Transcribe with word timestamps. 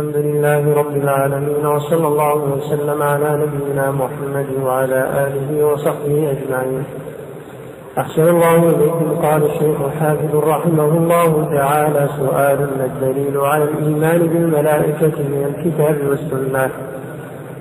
الحمد 0.00 0.16
لله 0.16 0.74
رب 0.74 0.96
العالمين 0.96 1.66
وصلى 1.66 2.06
الله 2.06 2.34
وسلم 2.34 3.02
على 3.02 3.30
نبينا 3.42 3.90
محمد 3.90 4.46
وعلى 4.64 5.00
آله 5.24 5.66
وصحبه 5.66 6.34
أجمعين. 6.34 6.84
أحسن 7.98 8.28
الله 8.28 8.56
إليكم 8.56 9.08
قال 9.22 9.42
الشيخ 9.44 9.76
الحافظ 9.80 10.36
رحمه 10.36 10.84
الله 11.00 11.48
تعالى 11.54 12.08
سؤال 12.18 12.58
ما 12.78 12.84
الدليل 12.84 13.36
على 13.40 13.64
الإيمان 13.64 14.18
بالملائكة 14.18 15.16
من 15.32 15.42
الكتاب 15.50 15.96
والسنة. 16.08 16.70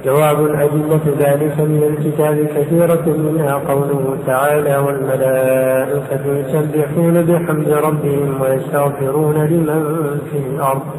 جواب 0.06 0.40
أدلة 0.66 1.06
ذلك 1.20 1.56
من 1.60 1.84
الكتاب 1.92 2.38
كثيرة 2.56 3.06
منها 3.26 3.56
قوله 3.70 4.18
تعالى 4.28 4.78
والملائكة 4.78 6.24
يسبحون 6.40 7.16
بحمد 7.30 7.70
ربهم 7.70 8.42
ويستغفرون 8.42 9.38
لمن 9.46 10.20
في 10.32 10.38
الأرض. 10.38 10.99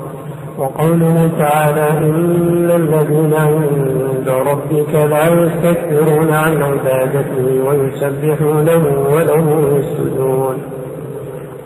وقوله 0.58 1.30
تعالى 1.38 1.88
إن 1.98 2.70
الذين 2.70 3.34
عند 3.34 4.28
ربك 4.28 4.94
لا 4.94 5.28
يستكبرون 5.28 6.30
عن 6.30 6.62
عبادته 6.62 7.62
ويسبحونه 7.66 8.84
وله 9.14 9.46
يسجدون. 9.76 10.56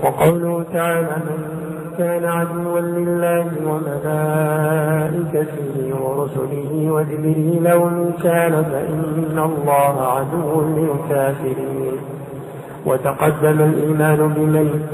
وقوله 0.03 0.65
تعالى 0.73 1.17
من 1.27 1.39
كان 1.99 2.25
عدوا 2.25 2.81
لله 2.81 3.47
وملائكته 3.69 5.75
ورسله 6.03 6.73
وجبريل 6.91 7.73
وميكال 7.73 8.65
فإن 8.65 9.39
الله 9.39 9.97
عدو 10.15 10.51
للكافرين. 10.77 11.94
وتقدم 12.87 13.61
الإيمان 13.61 14.17
بمن 14.17 14.87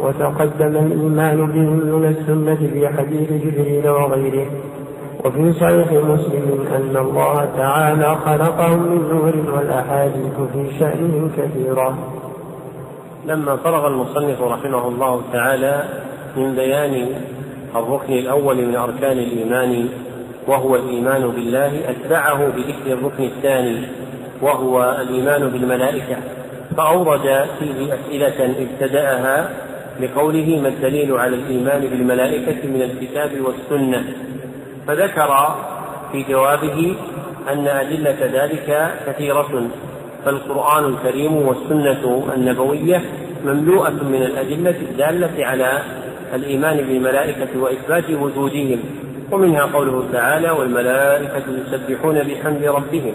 وتقدم 0.00 0.76
الإيمان 0.76 1.36
بهم 1.36 2.00
من 2.00 2.04
السنة 2.08 2.54
في 2.54 2.88
حديث 2.88 3.32
جبريل 3.32 3.88
وغيره. 3.88 4.46
وفي 5.24 5.52
صحيح 5.52 5.92
مسلم 5.92 6.66
أن 6.76 6.96
الله 6.96 7.48
تعالى 7.56 8.16
خلقهم 8.16 8.78
من 8.78 9.08
نور 9.08 9.56
والأحاديث 9.56 10.36
في 10.52 10.78
شأنهم 10.78 11.30
كثيرة. 11.36 11.98
لما 13.26 13.56
فرغ 13.56 13.86
المصنف 13.86 14.42
رحمه 14.42 14.88
الله 14.88 15.20
تعالى 15.32 15.84
من 16.36 16.54
بيان 16.54 17.06
الركن 17.76 18.12
الأول 18.12 18.66
من 18.66 18.76
أركان 18.76 19.18
الإيمان 19.18 19.88
وهو 20.48 20.76
الإيمان 20.76 21.28
بالله 21.28 21.90
أتبعه 21.90 22.46
بذكر 22.46 22.92
الركن 22.92 23.24
الثاني 23.24 23.86
وهو 24.42 24.96
الإيمان 25.00 25.48
بالملائكة. 25.48 26.16
فأورد 26.76 27.46
فيه 27.58 27.94
أسئلة 27.94 28.54
ابتدأها 28.58 29.50
بقوله 30.00 30.60
ما 30.62 30.68
الدليل 30.68 31.12
على 31.12 31.36
الإيمان 31.36 31.80
بالملائكة 31.80 32.68
من 32.68 32.82
الكتاب 32.82 33.30
والسنة؟ 33.40 34.04
فذكر 34.86 35.56
في 36.12 36.22
جوابه 36.22 36.96
أن 37.52 37.66
أدلة 37.68 38.16
ذلك 38.32 38.90
كثيرة 39.06 39.68
فالقرآن 40.24 40.84
الكريم 40.84 41.36
والسنة 41.36 42.24
النبوية 42.34 43.02
مملوءة 43.44 43.90
من 43.90 44.22
الأدلة 44.22 44.76
الدالة 44.90 45.46
على 45.46 45.82
الإيمان 46.34 46.76
بالملائكة 46.76 47.60
وإثبات 47.60 48.10
وجودهم 48.10 48.80
ومنها 49.32 49.62
قوله 49.62 50.04
تعالى 50.12 50.50
والملائكة 50.50 51.42
يسبحون 51.66 52.22
بحمد 52.22 52.64
ربهم. 52.64 53.12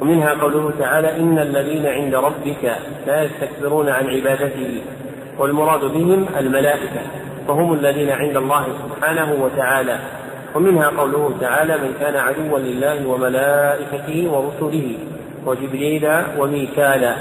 ومنها 0.00 0.34
قوله 0.34 0.72
تعالى 0.78 1.16
إن 1.16 1.38
الذين 1.38 1.86
عند 1.86 2.14
ربك 2.14 2.76
لا 3.06 3.22
يستكبرون 3.22 3.88
عن 3.88 4.06
عبادته 4.06 4.82
والمراد 5.38 5.80
بهم 5.80 6.26
الملائكة 6.38 7.00
فهم 7.48 7.72
الذين 7.72 8.10
عند 8.10 8.36
الله 8.36 8.66
سبحانه 8.84 9.32
وتعالى. 9.44 9.98
ومنها 10.54 10.88
قوله 10.88 11.34
تعالى 11.40 11.76
من 11.76 11.94
كان 12.00 12.16
عدوا 12.16 12.58
لله 12.58 13.08
وملائكته 13.08 14.30
ورسله 14.30 14.94
وجبريل 15.46 16.08
وميكالا 16.38 17.14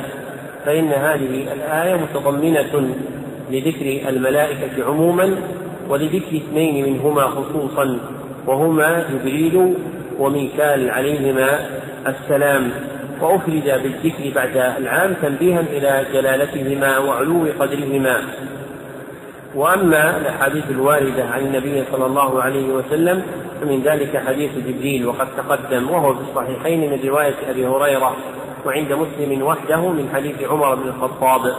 فإن 0.65 0.87
هذه 0.87 1.47
الآية 1.53 1.95
متضمنة 1.95 2.95
لذكر 3.51 4.09
الملائكة 4.09 4.85
عموما 4.87 5.35
ولذكر 5.89 6.37
اثنين 6.37 6.85
منهما 6.85 7.21
خصوصا 7.21 7.99
وهما 8.47 9.05
جبريل 9.13 9.75
وميكال 10.19 10.89
عليهما 10.89 11.59
السلام 12.07 12.71
وأفرد 13.21 13.81
بالذكر 13.83 14.31
بعد 14.35 14.57
العام 14.57 15.13
تنبيها 15.21 15.59
إلى 15.59 16.05
جلالتهما 16.13 16.97
وعلو 16.97 17.47
قدرهما. 17.59 18.21
وأما 19.55 20.17
الأحاديث 20.17 20.63
الواردة 20.69 21.25
عن 21.25 21.41
النبي 21.41 21.83
صلى 21.91 22.05
الله 22.05 22.41
عليه 22.41 22.73
وسلم 22.73 23.23
فمن 23.61 23.81
ذلك 23.83 24.23
حديث 24.27 24.51
جبريل 24.67 25.07
وقد 25.07 25.27
تقدم 25.37 25.91
وهو 25.91 26.13
في 26.13 26.21
الصحيحين 26.21 26.91
من 26.91 26.99
رواية 27.09 27.35
أبي 27.49 27.67
هريرة 27.67 28.15
وعند 28.65 28.93
مسلم 28.93 29.41
وحده 29.41 29.89
من 29.89 30.09
حديث 30.13 30.43
عمر 30.43 30.75
بن 30.75 30.87
الخطاب. 30.87 31.55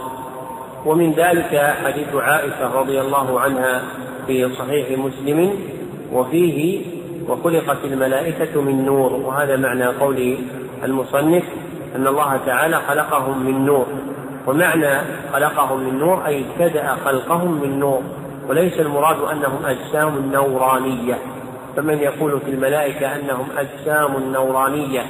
ومن 0.85 1.13
ذلك 1.13 1.75
حديث 1.85 2.15
عائشة 2.15 2.79
رضي 2.79 3.01
الله 3.01 3.39
عنها 3.39 3.81
في 4.27 4.49
صحيح 4.55 4.99
مسلم 4.99 5.53
وفيه 6.13 6.81
وخلقت 7.29 7.77
الملائكة 7.83 8.61
من 8.61 8.85
نور 8.85 9.13
وهذا 9.13 9.55
معنى 9.57 9.85
قول 9.85 10.37
المصنف 10.83 11.43
أن 11.95 12.07
الله 12.07 12.39
تعالى 12.45 12.81
خلقهم 12.87 13.45
من 13.45 13.65
نور. 13.65 13.85
ومعنى 14.47 15.01
خلقهم 15.33 15.79
من 15.79 15.99
نور 15.99 16.25
أي 16.25 16.45
ابتدأ 16.45 16.95
خلقهم 17.05 17.61
من 17.61 17.79
نور 17.79 18.01
وليس 18.49 18.79
المراد 18.79 19.17
أنهم 19.31 19.65
أجسام 19.65 20.31
نورانية. 20.33 21.17
فمن 21.75 21.97
يقول 21.97 22.39
في 22.39 22.51
الملائكة 22.51 23.15
أنهم 23.15 23.47
أجسام 23.57 24.31
نورانية 24.33 25.01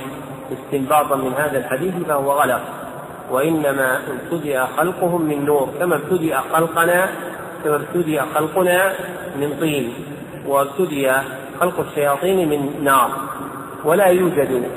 استنباطا 0.53 1.15
من 1.15 1.33
هذا 1.37 1.57
الحديث 1.57 1.93
فهو 2.07 2.31
غلط. 2.31 2.61
وإنما 3.31 3.99
ابتدأ 4.07 4.65
خلقهم 4.65 5.21
من 5.21 5.45
نور 5.45 5.69
كما 5.79 5.95
ابتدأ 5.95 6.41
خلقنا 6.53 7.09
كما 7.63 7.75
ابتدأ 7.75 8.25
خلقنا 8.35 8.93
من 9.39 9.57
طين 9.59 9.93
وابتدأ 10.47 11.23
خلق 11.59 11.79
الشياطين 11.79 12.49
من 12.49 12.83
نار 12.83 13.09
ولا 13.85 14.05
يوجد 14.05 14.71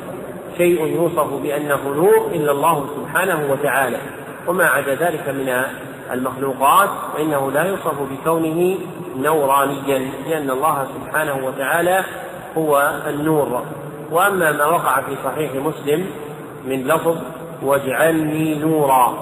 شيء 0.56 0.86
يوصف 0.86 1.32
بأنه 1.42 1.78
نور 1.84 2.26
إلا 2.32 2.52
الله 2.52 2.86
سبحانه 2.96 3.52
وتعالى. 3.52 3.98
وما 4.48 4.66
عدا 4.66 4.94
ذلك 4.94 5.28
من 5.28 5.62
المخلوقات 6.12 6.88
فإنه 7.14 7.50
لا 7.50 7.62
يوصف 7.62 7.94
بكونه 8.10 8.78
نورانيا 9.16 10.10
لأن 10.28 10.50
الله 10.50 10.86
سبحانه 10.94 11.46
وتعالى 11.46 12.04
هو 12.58 13.00
النور. 13.06 13.62
وأما 14.10 14.52
ما 14.52 14.66
وقع 14.66 15.00
في 15.00 15.16
صحيح 15.24 15.50
مسلم 15.54 16.06
من 16.64 16.84
لفظ 16.86 17.16
واجعلني 17.62 18.54
نورا 18.54 19.14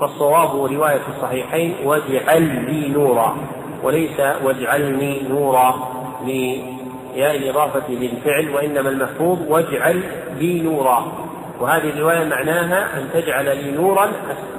فالصواب 0.00 0.72
رواية 0.72 1.00
الصحيحين 1.16 1.74
واجعل 1.84 2.42
لي 2.42 2.88
نورا 2.88 3.36
وليس 3.82 4.20
واجعلني 4.44 5.22
نورا 5.28 5.74
لياء 6.26 7.36
الإضافة 7.36 7.92
للفعل 7.92 8.50
وإنما 8.54 8.88
المحفوظ 8.88 9.38
واجعل 9.48 10.02
لي 10.38 10.60
نورا. 10.60 11.12
وهذه 11.60 11.90
الرواية 11.90 12.24
معناها 12.24 12.98
أن 12.98 13.08
تجعل 13.12 13.44
لي 13.44 13.70
نورا 13.70 14.12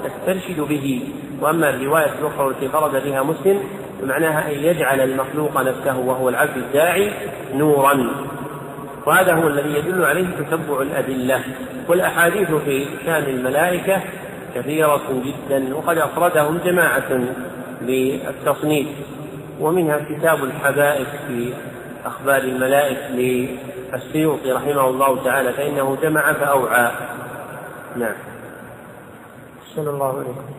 أسترشد 0.06 0.60
به. 0.60 1.02
وأما 1.42 1.70
الرواية 1.70 2.12
الأخرى 2.20 2.48
التي 2.48 2.68
فرد 2.68 3.04
بها 3.04 3.24
مسلم 3.24 3.60
فمعناها 4.02 4.52
أن 4.52 4.60
يجعل 4.60 5.02
المخلوق 5.02 5.62
نفسه 5.62 6.00
وهو 6.00 6.30
العبد 6.30 6.58
الداعي 6.58 7.12
نورا. 7.54 8.10
وهذا 9.06 9.34
هو 9.34 9.48
الذي 9.48 9.70
يدل 9.70 10.06
عليه 10.06 10.26
تتبع 10.40 10.82
الأدلة. 10.82 11.40
والأحاديث 11.90 12.52
في 12.52 12.86
شأن 13.06 13.24
الملائكة 13.24 14.02
كثيرة 14.56 15.02
جدا 15.26 15.76
وقد 15.76 15.98
أفردهم 15.98 16.60
جماعة 16.66 17.22
بالتصنيف 17.82 18.88
ومنها 19.62 20.00
كتاب 20.10 20.44
الحبائب 20.44 21.08
في 21.28 21.54
أخبار 22.06 22.38
الملائكة 22.38 23.10
للسيوطي 23.10 24.52
رحمه 24.52 24.90
الله 24.90 25.24
تعالى 25.24 25.54
فإنه 25.54 25.98
جمع 26.02 26.34
فأوعى. 26.34 26.92
نعم. 27.96 28.16
صلى 29.76 29.90
الله 29.90 30.08
عليه 30.08 30.56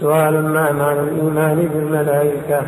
سؤال 0.00 0.44
ما 0.44 0.72
معنى 0.72 1.00
الإيمان 1.00 1.68
بالملائكة؟ 1.74 2.62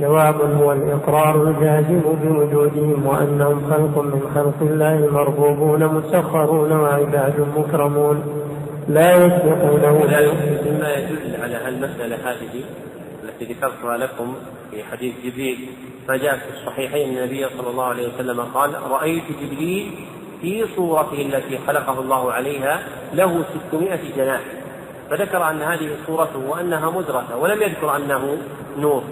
جواب 0.00 0.40
هو 0.40 0.72
الإقرار 0.72 1.42
الجازم 1.42 2.00
بوجودهم 2.22 3.06
وأنهم 3.06 3.70
خلق 3.70 4.04
من 4.04 4.30
خلق 4.34 4.54
الله 4.60 5.08
مربوبون 5.12 5.84
مسخرون 5.86 6.72
وعباد 6.72 7.46
مكرمون. 7.56 8.22
لا 8.88 9.12
يسبقونه 9.12 9.92
مما 10.66 10.92
يدل 10.92 11.42
على 11.42 11.68
المسألة 11.68 12.16
هذه 12.16 12.64
التي 13.24 13.44
ذكرتها 13.54 13.96
لكم 13.96 14.34
في 14.74 14.84
حديث 14.84 15.14
جبريل 15.24 15.68
ما 16.08 16.16
جاء 16.16 16.36
في 16.36 16.44
الصحيحين 16.54 17.18
النبي 17.18 17.46
صلى 17.58 17.70
الله 17.70 17.84
عليه 17.84 18.14
وسلم 18.14 18.40
قال 18.40 18.74
رأيت 18.90 19.24
جبريل 19.42 19.90
في 20.40 20.64
صورته 20.76 21.20
التي 21.22 21.58
خلقه 21.66 22.00
الله 22.00 22.32
عليها 22.32 22.82
له 23.14 23.44
ستمائة 23.54 24.00
جناح. 24.16 24.40
فذكر 25.10 25.50
أن 25.50 25.62
هذه 25.62 25.90
صورته 26.06 26.38
وأنها 26.48 26.90
مدركة 26.90 27.36
ولم 27.36 27.62
يذكر 27.62 27.96
أنه 27.96 28.38
نور. 28.78 29.02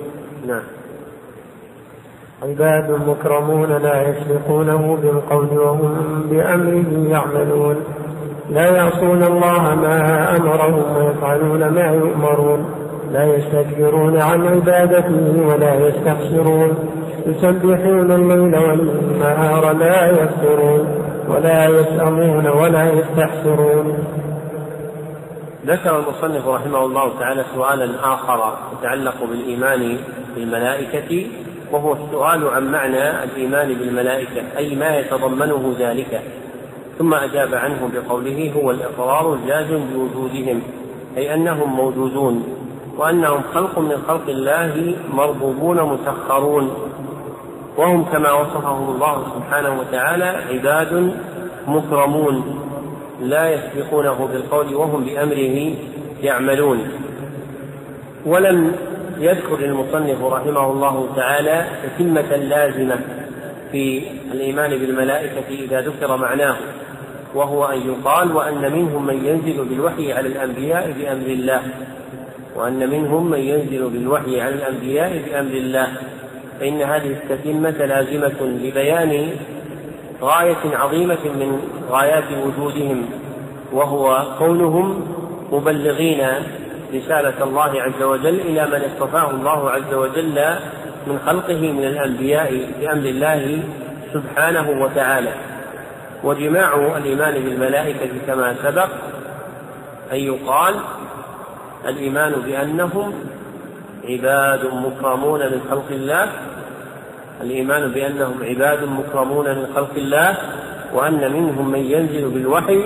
نعم. 0.46 0.62
عباد 2.42 2.90
مكرمون 2.90 3.72
لا 3.72 4.08
يسبقونه 4.08 4.96
بالقول 5.02 5.58
وهم 5.58 6.22
بأمره 6.30 7.08
يعملون. 7.10 7.84
لا 8.50 8.76
يعصون 8.76 9.24
الله 9.24 9.74
ما 9.74 10.36
أمرهم 10.36 10.96
ويفعلون 10.96 11.68
ما 11.68 11.86
يؤمرون. 11.86 12.81
لا 13.12 13.24
يستكبرون 13.24 14.20
عن 14.20 14.46
عبادته 14.46 15.46
ولا 15.48 15.88
يستحسرون. 15.88 16.76
يسبحون 17.26 18.10
الليل 18.10 18.56
والنهار 18.56 19.72
لا 19.72 20.10
يفترون 20.10 21.02
ولا 21.28 21.68
يسأمون 21.68 22.46
ولا 22.46 22.92
يستحسرون. 22.92 23.98
ذكر 25.66 25.98
المصنف 25.98 26.48
رحمه 26.48 26.84
الله 26.84 27.18
تعالى 27.18 27.44
سؤالا 27.54 28.14
آخر 28.14 28.58
يتعلق 28.78 29.14
بالإيمان 29.30 29.96
بالملائكة 30.36 31.26
وهو 31.72 31.92
السؤال 31.92 32.48
عن 32.48 32.72
معنى 32.72 33.24
الإيمان 33.24 33.74
بالملائكة 33.74 34.42
أي 34.56 34.74
ما 34.74 34.98
يتضمنه 34.98 35.74
ذلك. 35.78 36.20
ثم 36.98 37.14
أجاب 37.14 37.54
عنه 37.54 37.90
بقوله 37.94 38.52
هو 38.56 38.70
الإقرار 38.70 39.34
الجازم 39.34 39.80
بوجودهم 39.94 40.62
أي 41.16 41.34
أنهم 41.34 41.76
موجودون. 41.76 42.44
وأنهم 42.98 43.42
خلق 43.54 43.78
من 43.78 43.96
خلق 44.08 44.28
الله 44.28 44.94
مربوبون 45.12 45.82
مسخرون. 45.82 46.70
وهم 47.76 48.04
كما 48.04 48.32
وصفهم 48.32 48.94
الله 48.94 49.24
سبحانه 49.34 49.80
وتعالى 49.80 50.24
عباد 50.24 51.14
مكرمون 51.66 52.58
لا 53.20 53.50
يسبقونه 53.50 54.28
بالقول 54.32 54.74
وهم 54.74 55.04
بأمره 55.04 55.74
يعملون. 56.22 56.88
ولم 58.26 58.72
يذكر 59.18 59.58
المصنف 59.64 60.24
رحمه 60.24 60.70
الله 60.70 61.08
تعالى 61.16 61.66
تتمة 61.82 62.36
لازمة 62.36 62.98
في 63.72 64.02
الإيمان 64.32 64.70
بالملائكة 64.70 65.48
إذا 65.48 65.80
ذكر 65.80 66.16
معناه 66.16 66.56
وهو 67.34 67.64
أن 67.64 67.78
يقال 67.78 68.36
وأن 68.36 68.72
منهم 68.72 69.06
من 69.06 69.24
ينزل 69.24 69.64
بالوحي 69.64 70.12
على 70.12 70.28
الأنبياء 70.28 70.90
بأمر 70.98 71.26
الله. 71.26 71.62
وأن 72.56 72.90
منهم 72.90 73.30
من 73.30 73.38
ينزل 73.38 73.90
بالوحي 73.90 74.40
على 74.40 74.54
الأنبياء 74.54 75.22
بأمر 75.26 75.50
الله 75.50 75.88
فإن 76.60 76.82
هذه 76.82 77.16
التتمة 77.22 77.86
لازمة 77.86 78.42
لبيان 78.42 79.30
غاية 80.22 80.76
عظيمة 80.76 81.24
من 81.24 81.60
غايات 81.90 82.24
وجودهم 82.46 83.06
وهو 83.72 84.26
كونهم 84.38 85.06
مبلغين 85.52 86.26
رسالة 86.94 87.44
الله 87.44 87.82
عز 87.82 88.02
وجل 88.02 88.40
إلى 88.40 88.66
من 88.66 88.82
اصطفاه 88.84 89.30
الله 89.30 89.70
عز 89.70 89.94
وجل 89.94 90.54
من 91.06 91.18
خلقه 91.26 91.72
من 91.72 91.84
الأنبياء 91.84 92.66
بأمر 92.80 93.04
الله 93.04 93.62
سبحانه 94.12 94.82
وتعالى. 94.82 95.34
وجماع 96.24 96.96
الإيمان 96.96 97.34
بالملائكة 97.34 98.10
كما 98.26 98.54
سبق 98.62 98.88
أن 100.12 100.16
يقال 100.16 100.74
الإيمان 101.88 102.32
بأنهم 102.32 103.14
عباد 104.08 104.64
مكرمون 104.64 105.40
من 105.40 105.60
خلق 105.70 105.86
الله 105.90 106.28
الإيمان 107.40 107.92
بأنهم 107.92 108.34
عباد 108.42 108.84
مكرمون 108.84 109.44
من 109.44 109.66
خلق 109.74 109.94
الله 109.96 110.36
وأن 110.94 111.32
منهم 111.32 111.70
من 111.70 111.78
ينزل 111.78 112.30
بالوحي 112.30 112.80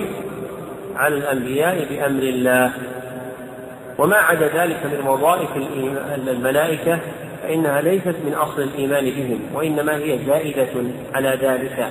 على 0.95 1.15
الأنبياء 1.15 1.85
بأمر 1.89 2.23
الله. 2.23 2.71
وما 3.97 4.15
عدا 4.15 4.47
ذلك 4.47 4.85
من 4.85 5.07
وظائف 5.07 5.49
الملائكة 6.27 6.99
فإنها 7.43 7.81
ليست 7.81 8.15
من 8.25 8.33
أصل 8.33 8.61
الإيمان 8.61 9.05
بهم 9.05 9.39
وإنما 9.53 9.95
هي 9.95 10.19
زائدة 10.27 10.67
على 11.13 11.37
ذلك 11.41 11.87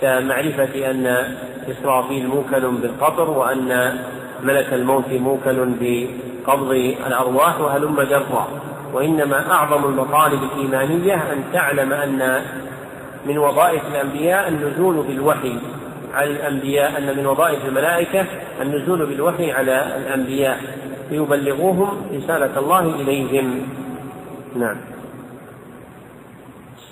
كمعرفة 0.00 0.90
أن 0.90 1.34
إسرافيل 1.70 2.26
موكل 2.26 2.60
بالقطر 2.60 3.30
وأن 3.30 3.98
ملك 4.42 4.72
الموت 4.72 5.08
موكل 5.08 5.74
بقبض 5.80 6.70
الأرواح 7.06 7.60
وهلم 7.60 8.02
جرا 8.02 8.48
وإنما 8.92 9.52
أعظم 9.52 9.84
المطالب 9.84 10.42
الإيمانية 10.42 11.14
أن 11.14 11.44
تعلم 11.52 11.92
أن 11.92 12.42
من 13.26 13.38
وظائف 13.38 13.82
الأنبياء 13.86 14.48
النزول 14.48 15.06
بالوحي 15.06 15.58
على 16.14 16.30
الأنبياء 16.30 16.98
أن 16.98 17.16
من 17.16 17.26
وظائف 17.26 17.64
الملائكة 17.64 18.26
النزول 18.62 19.06
بالوحي 19.06 19.52
على 19.52 19.96
الأنبياء. 19.96 20.60
ليبلغوهم 21.10 22.02
رسالة 22.14 22.58
الله 22.58 22.80
إليهم. 22.80 23.68
نعم. 24.56 24.76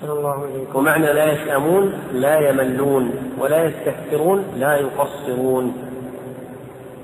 الله 0.03 0.67
ومعنى 0.73 1.13
لا 1.13 1.33
يسأمون 1.33 1.93
لا 2.13 2.49
يملون 2.49 3.11
ولا 3.39 3.65
يستكثرون 3.65 4.45
لا 4.57 4.77
يقصرون. 4.77 5.73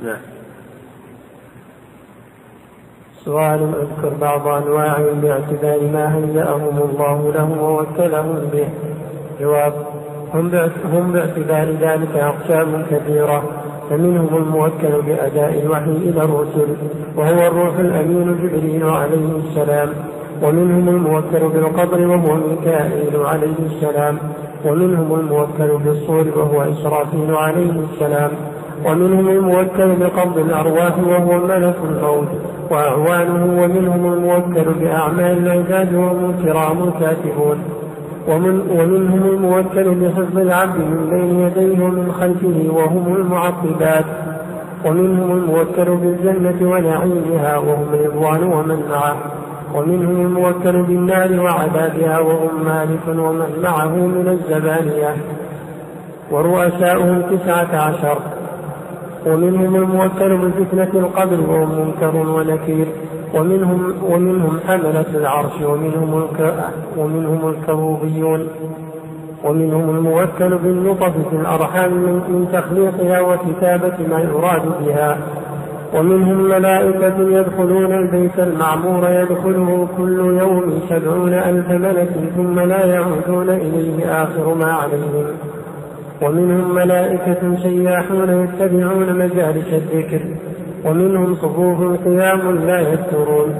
نعم. 0.03 0.36
سؤال 3.27 3.59
أذكر 3.83 4.13
بعض 4.21 4.47
انواعهم 4.47 5.21
باعتبار 5.21 5.79
ما 5.93 6.15
هيأهم 6.15 6.77
الله 6.89 7.31
له 7.35 7.61
ووكلهم 7.63 8.39
به. 8.53 8.67
جواب 9.41 9.73
هم 10.33 10.51
هم 10.93 11.11
باعتبار 11.11 11.67
ذلك 11.81 12.15
أقسام 12.15 12.85
كثيره 12.91 13.43
فمنهم 13.89 14.37
الموكل 14.37 15.01
بأداء 15.07 15.61
الوحي 15.63 15.91
إلى 15.91 16.23
الرسل 16.23 16.67
وهو 17.17 17.47
الروح 17.47 17.79
الأمين 17.79 18.37
جبريل 18.43 18.83
عليه 18.83 19.27
السلام 19.45 19.89
ومنهم 20.43 20.89
الموكل 20.89 21.49
بالقبر 21.53 22.07
وهو 22.07 22.35
ميكائيل 22.35 23.25
عليه 23.25 23.55
السلام 23.65 24.17
ومنهم 24.65 25.19
الموكل 25.19 25.77
بالصور 25.85 26.25
وهو 26.37 26.61
إسرافيل 26.61 27.35
عليه 27.35 27.71
السلام 27.93 28.31
ومنهم 28.85 29.29
الموكل 29.29 29.95
بقبض 29.95 30.37
الأرواح 30.37 30.93
وهو 30.99 31.37
ملك 31.47 31.75
الموت 31.89 32.27
وأعوانه 32.71 33.63
ومنهم 33.63 34.13
الموكل 34.13 34.73
بأعمال 34.79 35.47
العباد 35.47 35.93
وهم 35.93 36.29
الكرام 36.29 36.83
الكاتبون. 36.83 37.57
ومن 38.27 38.61
ومنهم 38.71 39.29
الموكل 39.29 39.95
بحفظ 39.95 40.37
العبد 40.37 40.79
من 40.79 41.09
بين 41.09 41.39
يديه 41.39 41.83
ومن 41.83 42.11
خلفه 42.19 42.77
وهم 42.77 43.15
المعقبات. 43.15 44.05
ومنهم 44.85 45.31
الموكل 45.31 45.97
بالجنة 45.97 46.71
ونعيمها 46.71 47.57
وهم 47.57 47.87
رضوان 47.93 48.43
ومن 48.43 48.83
معه. 48.91 49.15
ومنهم 49.75 50.25
الموكل 50.25 50.83
بالنار 50.83 51.39
وعذابها 51.39 52.19
وهم 52.19 52.65
مالك 52.65 53.07
ومن 53.07 53.59
معه 53.63 53.95
من 53.95 54.27
الزبانية. 54.27 55.15
ورؤساؤهم 56.31 57.21
تسعة 57.21 57.75
عشر. 57.75 58.17
ومنهم 59.27 59.75
الموكل 59.75 60.37
بفتنة 60.37 60.99
القبر 60.99 61.39
وهم 61.49 61.69
منكر 61.79 62.15
ونكير. 62.15 62.87
ومنهم 63.35 63.93
ومنهم 64.09 64.59
حملة 64.67 65.05
العرش 65.15 65.61
ومنهم 65.61 66.27
ومنهم 66.97 67.49
الكروبيون. 67.49 68.47
ومنهم 69.43 69.89
الموكل 69.89 70.57
باللطف 70.57 71.13
في 71.29 71.35
الأرحام 71.35 71.91
من 71.93 72.47
تخليقها 72.53 73.21
وكتابة 73.21 73.93
ما 74.09 74.19
يراد 74.19 74.61
بها. 74.85 75.17
ومنهم 75.93 76.43
ملائكة 76.43 77.15
يدخلون 77.19 77.91
البيت 77.93 78.39
المعمور 78.39 79.09
يدخله 79.09 79.87
كل 79.97 80.19
يوم 80.19 80.81
سبعون 80.89 81.33
ألف 81.33 81.69
ملك 81.69 82.09
ثم 82.35 82.59
لا 82.59 82.85
يعودون 82.85 83.49
إليه 83.49 84.23
آخر 84.23 84.53
ما 84.53 84.73
عليهم. 84.73 85.27
ومنهم 86.21 86.75
ملائكة 86.75 87.57
سياحون 87.63 88.43
يتبعون 88.43 89.13
مجالس 89.19 89.67
الذكر 89.73 90.21
ومنهم 90.85 91.35
صفوف 91.35 92.05
قيام 92.05 92.65
لا 92.67 92.79
يسترون 92.93 93.55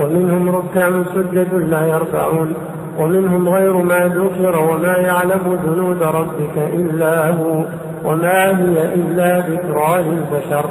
ومنهم 0.00 0.56
ركع 0.56 0.90
سجد 1.14 1.54
لا 1.54 1.86
يرفعون 1.86 2.54
ومنهم 2.98 3.48
غير 3.48 3.72
ما 3.72 4.08
ذكر 4.08 4.56
وما 4.56 4.96
يعلم 4.96 5.58
جنود 5.64 6.02
ربك 6.02 6.56
إلا 6.56 7.30
هو 7.30 7.64
وما 8.04 8.48
هي 8.58 8.94
إلا 8.94 9.38
ذكرى 9.38 10.02
للبشر. 10.02 10.64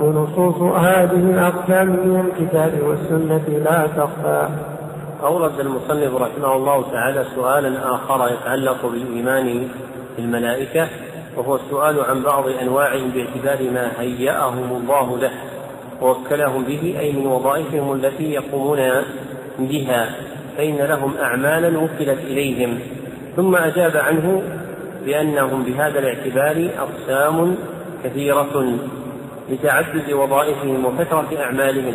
ونصوص 0.00 0.62
هذه 0.62 1.30
الأقسام 1.30 1.86
من 1.86 2.24
الكتاب 2.26 2.72
والسنة 2.86 3.58
لا 3.64 3.86
تخفى. 3.96 4.48
أورد 5.22 5.60
المصنف 5.60 6.14
رحمه 6.16 6.56
الله 6.56 6.84
تعالى 6.92 7.24
سؤالا 7.34 7.94
آخر 7.94 8.28
يتعلق 8.32 8.86
بالإيمان 8.86 9.68
بالملائكة 10.16 10.88
وهو 11.36 11.56
السؤال 11.56 12.00
عن 12.00 12.22
بعض 12.22 12.48
أنواعهم 12.48 13.10
باعتبار 13.10 13.70
ما 13.70 13.90
هيأهم 13.98 14.76
الله 14.76 15.18
له 15.18 15.30
ووكلهم 16.02 16.64
به 16.64 16.96
أي 16.98 17.12
من 17.12 17.26
وظائفهم 17.26 17.92
التي 17.92 18.32
يقومون 18.32 18.78
بها 19.58 20.14
فإن 20.56 20.76
لهم 20.76 21.16
أعمالا 21.16 21.78
وكلت 21.78 22.18
إليهم. 22.18 22.78
ثم 23.36 23.56
أجاب 23.56 23.96
عنه 23.96 24.42
بأنهم 25.04 25.62
بهذا 25.62 25.98
الاعتبار 25.98 26.70
أقسام 26.78 27.56
كثيرة 28.04 28.78
لتعدد 29.50 30.12
وظائفهم 30.12 30.84
وكثرة 30.84 31.28
أعمالهم. 31.38 31.94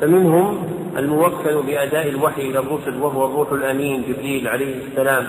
فمنهم 0.00 0.66
الموكل 0.98 1.62
بأداء 1.66 2.08
الوحي 2.08 2.42
إلى 2.42 2.58
الرسل 2.58 2.96
وهو 3.00 3.26
الروح 3.26 3.52
الأمين 3.52 4.02
جبريل 4.08 4.48
عليه 4.48 4.74
السلام. 4.86 5.26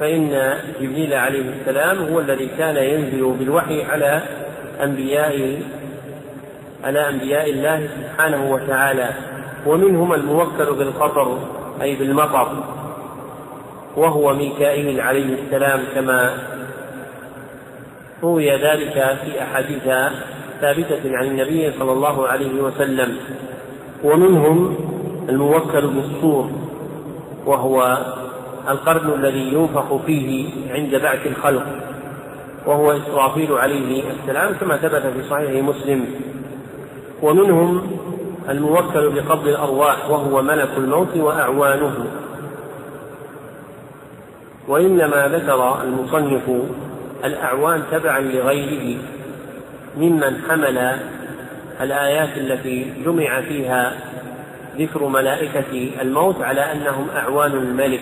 فإن 0.00 0.54
جبريل 0.80 1.14
عليه 1.14 1.44
السلام 1.60 1.98
هو 2.12 2.20
الذي 2.20 2.46
كان 2.58 2.76
ينزل 2.76 3.32
بالوحي 3.38 3.84
على 3.84 4.22
أنبياء 4.82 5.62
على 6.84 7.08
أنبياء 7.08 7.50
الله 7.50 7.88
سبحانه 7.96 8.50
وتعالى. 8.52 9.10
ومنهم 9.66 10.14
الموكل 10.14 10.74
بالقطر 10.78 11.38
أي 11.82 11.96
بالمطر 11.96 12.48
وهو 13.96 14.34
ميكائيل 14.34 15.00
عليه 15.00 15.34
السلام 15.42 15.80
كما 15.94 16.34
روي 18.22 18.50
ذلك 18.50 19.18
في 19.24 19.42
أحاديث 19.42 19.84
ثابتة 20.60 21.16
عن 21.16 21.26
النبي 21.26 21.72
صلى 21.78 21.92
الله 21.92 22.28
عليه 22.28 22.62
وسلم. 22.62 23.16
ومنهم 24.04 24.76
الموكل 25.28 25.86
بالصور 25.86 26.50
وهو 27.46 27.98
القرن 28.70 29.24
الذي 29.24 29.54
ينفخ 29.54 29.96
فيه 30.06 30.50
عند 30.70 30.94
بعث 30.94 31.26
الخلق 31.26 31.66
وهو 32.66 32.92
إسرافيل 32.92 33.52
عليه 33.52 34.02
السلام 34.10 34.54
كما 34.54 34.76
ثبت 34.76 35.02
في 35.02 35.28
صحيح 35.30 35.64
مسلم. 35.64 36.06
ومنهم 37.22 37.82
الموكل 38.48 39.10
بقبض 39.10 39.48
الأرواح 39.48 40.10
وهو 40.10 40.42
ملك 40.42 40.68
الموت 40.76 41.16
وأعوانه. 41.16 42.06
وإنما 44.68 45.28
ذكر 45.28 45.82
المصنف 45.82 46.42
الأعوان 47.24 47.82
تبعا 47.90 48.20
لغيره 48.20 48.98
ممن 49.96 50.42
حمل 50.48 50.98
الآيات 51.80 52.36
التي 52.36 52.92
جمع 53.04 53.40
فيها 53.40 53.92
ذكر 54.78 55.06
ملائكة 55.08 55.90
الموت 56.02 56.40
على 56.42 56.72
أنهم 56.72 57.06
أعوان 57.16 57.52
الملك. 57.52 58.00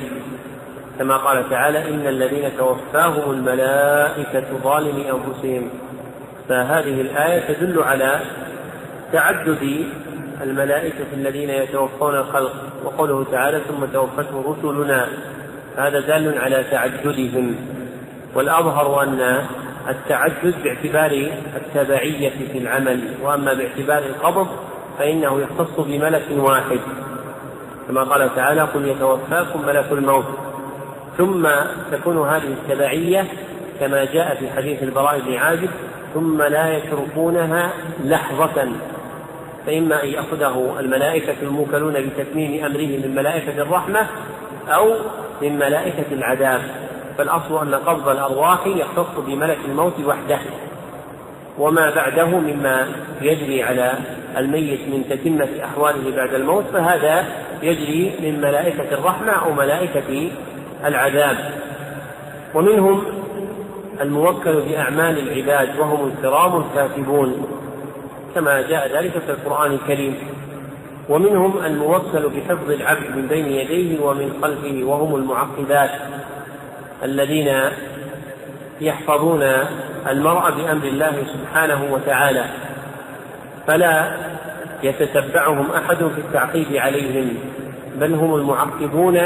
كما 0.98 1.16
قال 1.16 1.50
تعالى 1.50 1.88
إن 1.88 2.06
الذين 2.06 2.56
توفاهم 2.58 3.30
الملائكة 3.30 4.44
ظالمي 4.62 5.12
أنفسهم. 5.12 5.70
فهذه 6.48 7.00
الآية 7.00 7.54
تدل 7.54 7.82
على 7.82 8.20
تعدد 9.12 9.86
الملائكة 10.42 11.06
الذين 11.12 11.50
يتوفون 11.50 12.14
الخلق 12.14 12.52
وقوله 12.84 13.24
تعالى 13.32 13.60
ثم 13.60 13.86
توفتهم 13.92 14.56
رسلنا. 14.58 15.08
هذا 15.76 16.00
دال 16.00 16.38
على 16.38 16.64
تعددهم. 16.70 17.56
والأظهر 18.34 19.02
أن 19.02 19.44
التعدد 19.88 20.54
باعتبار 20.64 21.30
التبعية 21.56 22.32
في 22.52 22.58
العمل 22.58 23.00
وأما 23.22 23.54
باعتبار 23.54 23.98
القبض 23.98 24.48
فإنه 24.98 25.40
يختص 25.40 25.80
بملك 25.80 26.24
واحد. 26.30 26.80
كما 27.88 28.02
قال 28.02 28.34
تعالى 28.36 28.62
قل 28.62 28.88
يتوفاكم 28.88 29.66
ملك 29.66 29.92
الموت. 29.92 30.47
ثم 31.18 31.48
تكون 31.92 32.28
هذه 32.28 32.48
التبعية 32.62 33.26
كما 33.80 34.04
جاء 34.04 34.34
في 34.34 34.50
حديث 34.50 34.82
البراء 34.82 35.20
بن 35.20 35.34
عازب 35.34 35.70
ثم 36.14 36.42
لا 36.42 36.76
يتركونها 36.76 37.72
لحظة 38.04 38.68
فإما 39.66 40.04
أن 40.04 40.08
يأخذه 40.08 40.76
الملائكة 40.80 41.34
الموكلون 41.42 41.92
بتتميم 41.92 42.64
أمره 42.64 43.06
من 43.06 43.14
ملائكة 43.14 43.62
الرحمة 43.62 44.06
أو 44.68 44.94
من 45.42 45.56
ملائكة 45.58 46.12
العذاب. 46.12 46.60
فالأصل 47.18 47.66
أن 47.66 47.74
قبض 47.74 48.08
الأرواح 48.08 48.66
يختص 48.66 49.18
بملك 49.26 49.58
الموت 49.68 50.00
وحده. 50.06 50.38
وما 51.58 51.90
بعده 51.90 52.26
مما 52.26 52.88
يجري 53.22 53.62
على 53.62 53.92
الميت 54.36 54.80
من 54.80 55.04
تتمة 55.10 55.64
أحواله 55.64 56.16
بعد 56.16 56.34
الموت 56.34 56.64
فهذا 56.72 57.24
يجري 57.62 58.12
من 58.22 58.40
ملائكة 58.40 58.94
الرحمة 58.94 59.32
أو 59.32 59.52
ملائكة 59.52 60.30
العذاب. 60.84 61.36
ومنهم 62.54 63.02
الموكل 64.00 64.60
بأعمال 64.60 65.18
العباد 65.18 65.78
وهم 65.78 66.08
الكرام 66.08 66.62
الكاتبون 66.62 67.46
كما 68.34 68.62
جاء 68.62 68.96
ذلك 68.96 69.12
في 69.12 69.30
القرآن 69.30 69.72
الكريم. 69.72 70.16
ومنهم 71.08 71.64
الموكل 71.64 72.28
بحفظ 72.28 72.70
العبد 72.70 73.16
من 73.16 73.26
بين 73.26 73.46
يديه 73.46 74.00
ومن 74.00 74.32
خلفه 74.42 74.80
وهم 74.84 75.14
المعقبات 75.14 75.90
الذين 77.02 77.60
يحفظون 78.80 79.42
المرء 80.08 80.50
بأمر 80.50 80.84
الله 80.84 81.24
سبحانه 81.32 81.92
وتعالى. 81.92 82.44
فلا 83.66 84.16
يتتبعهم 84.82 85.70
أحد 85.70 85.96
في 85.96 86.18
التعقيب 86.18 86.76
عليهم 86.76 87.34
بل 87.96 88.14
هم 88.14 88.34
المعقبون 88.34 89.20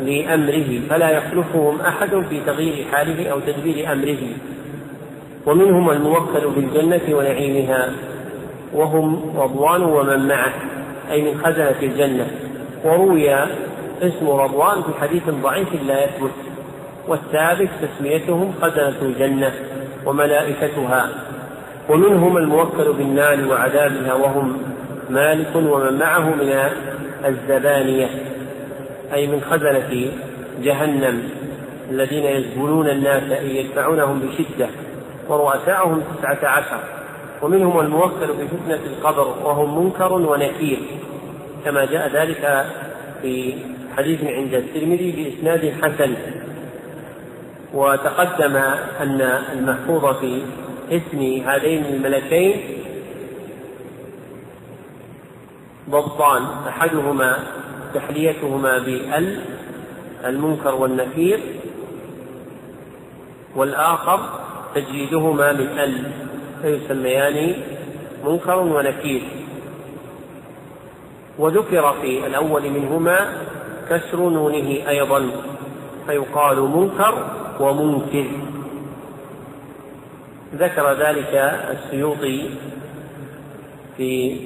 لأمره 0.00 0.80
فلا 0.90 1.10
يخلفهم 1.10 1.80
أحد 1.80 2.24
في 2.30 2.40
تغيير 2.46 2.86
حاله 2.92 3.28
أو 3.28 3.40
تدبير 3.40 3.92
أمره. 3.92 4.18
ومنهم 5.46 5.90
الموكل 5.90 6.50
بالجنة 6.56 7.16
ونعيمها 7.16 7.90
وهم 8.72 9.36
رضوان 9.36 9.82
ومن 9.82 10.28
معه 10.28 10.52
أي 11.10 11.22
من 11.22 11.38
خزنة 11.44 11.76
الجنة. 11.82 12.26
وروي 12.84 13.34
اسم 14.02 14.28
رضوان 14.28 14.82
في 14.82 15.00
حديث 15.00 15.22
ضعيف 15.42 15.68
لا 15.86 16.04
يثبت. 16.04 16.30
والثابت 17.08 17.68
تسميتهم 17.82 18.54
خزنة 18.62 19.02
الجنة 19.02 19.52
وملائكتها. 20.06 21.08
ومنهم 21.88 22.36
الموكل 22.36 22.92
بالنار 22.92 23.38
وعذابها 23.50 24.14
وهم 24.14 24.58
مالك 25.10 25.56
ومن 25.56 25.98
معه 25.98 26.34
من 26.34 26.70
الزبانية. 27.24 28.35
أي 29.12 29.26
من 29.26 29.40
خزنة 29.40 30.12
جهنم 30.62 31.28
الذين 31.90 32.24
يزبلون 32.24 32.88
الناس 32.88 33.22
أي 33.22 33.56
يدفعونهم 33.56 34.20
بشدة 34.20 34.68
ورؤساؤهم 35.28 36.02
تسعة 36.18 36.48
عشر. 36.48 36.80
ومنهم 37.42 37.80
الموكل 37.80 38.26
بفتنة 38.26 38.80
القبر 38.86 39.28
وهم 39.44 39.84
منكر 39.84 40.12
ونكير. 40.12 40.78
كما 41.64 41.84
جاء 41.84 42.08
ذلك 42.08 42.66
في 43.22 43.54
حديث 43.96 44.24
عند 44.24 44.54
الترمذي 44.54 45.12
بإسناد 45.12 45.72
حسن. 45.82 46.14
وتقدم 47.74 48.56
أن 49.00 49.20
المحفوظ 49.52 50.16
في 50.16 50.42
اسم 50.90 51.48
هذين 51.48 51.84
الملكين 51.84 52.60
ضبطان 55.90 56.42
أحدهما 56.68 57.36
تحليتهما 57.96 58.78
بال 58.78 59.40
المنكر 60.24 60.74
والنكير 60.74 61.40
والآخر 63.56 64.20
تجريدهما 64.74 65.52
من 65.52 65.78
ال 65.78 66.10
فيسميان 66.62 67.54
منكر 68.24 68.58
ونكير. 68.58 69.22
وذكر 71.38 71.94
في 72.00 72.26
الأول 72.26 72.70
منهما 72.70 73.18
كسر 73.90 74.28
نونه 74.28 74.88
أيضا 74.88 75.30
فيقال 76.06 76.60
منكر 76.60 77.14
ومنكر. 77.60 78.26
ذكر 80.54 80.92
ذلك 80.92 81.34
السيوطي 81.70 82.50
في 83.96 84.40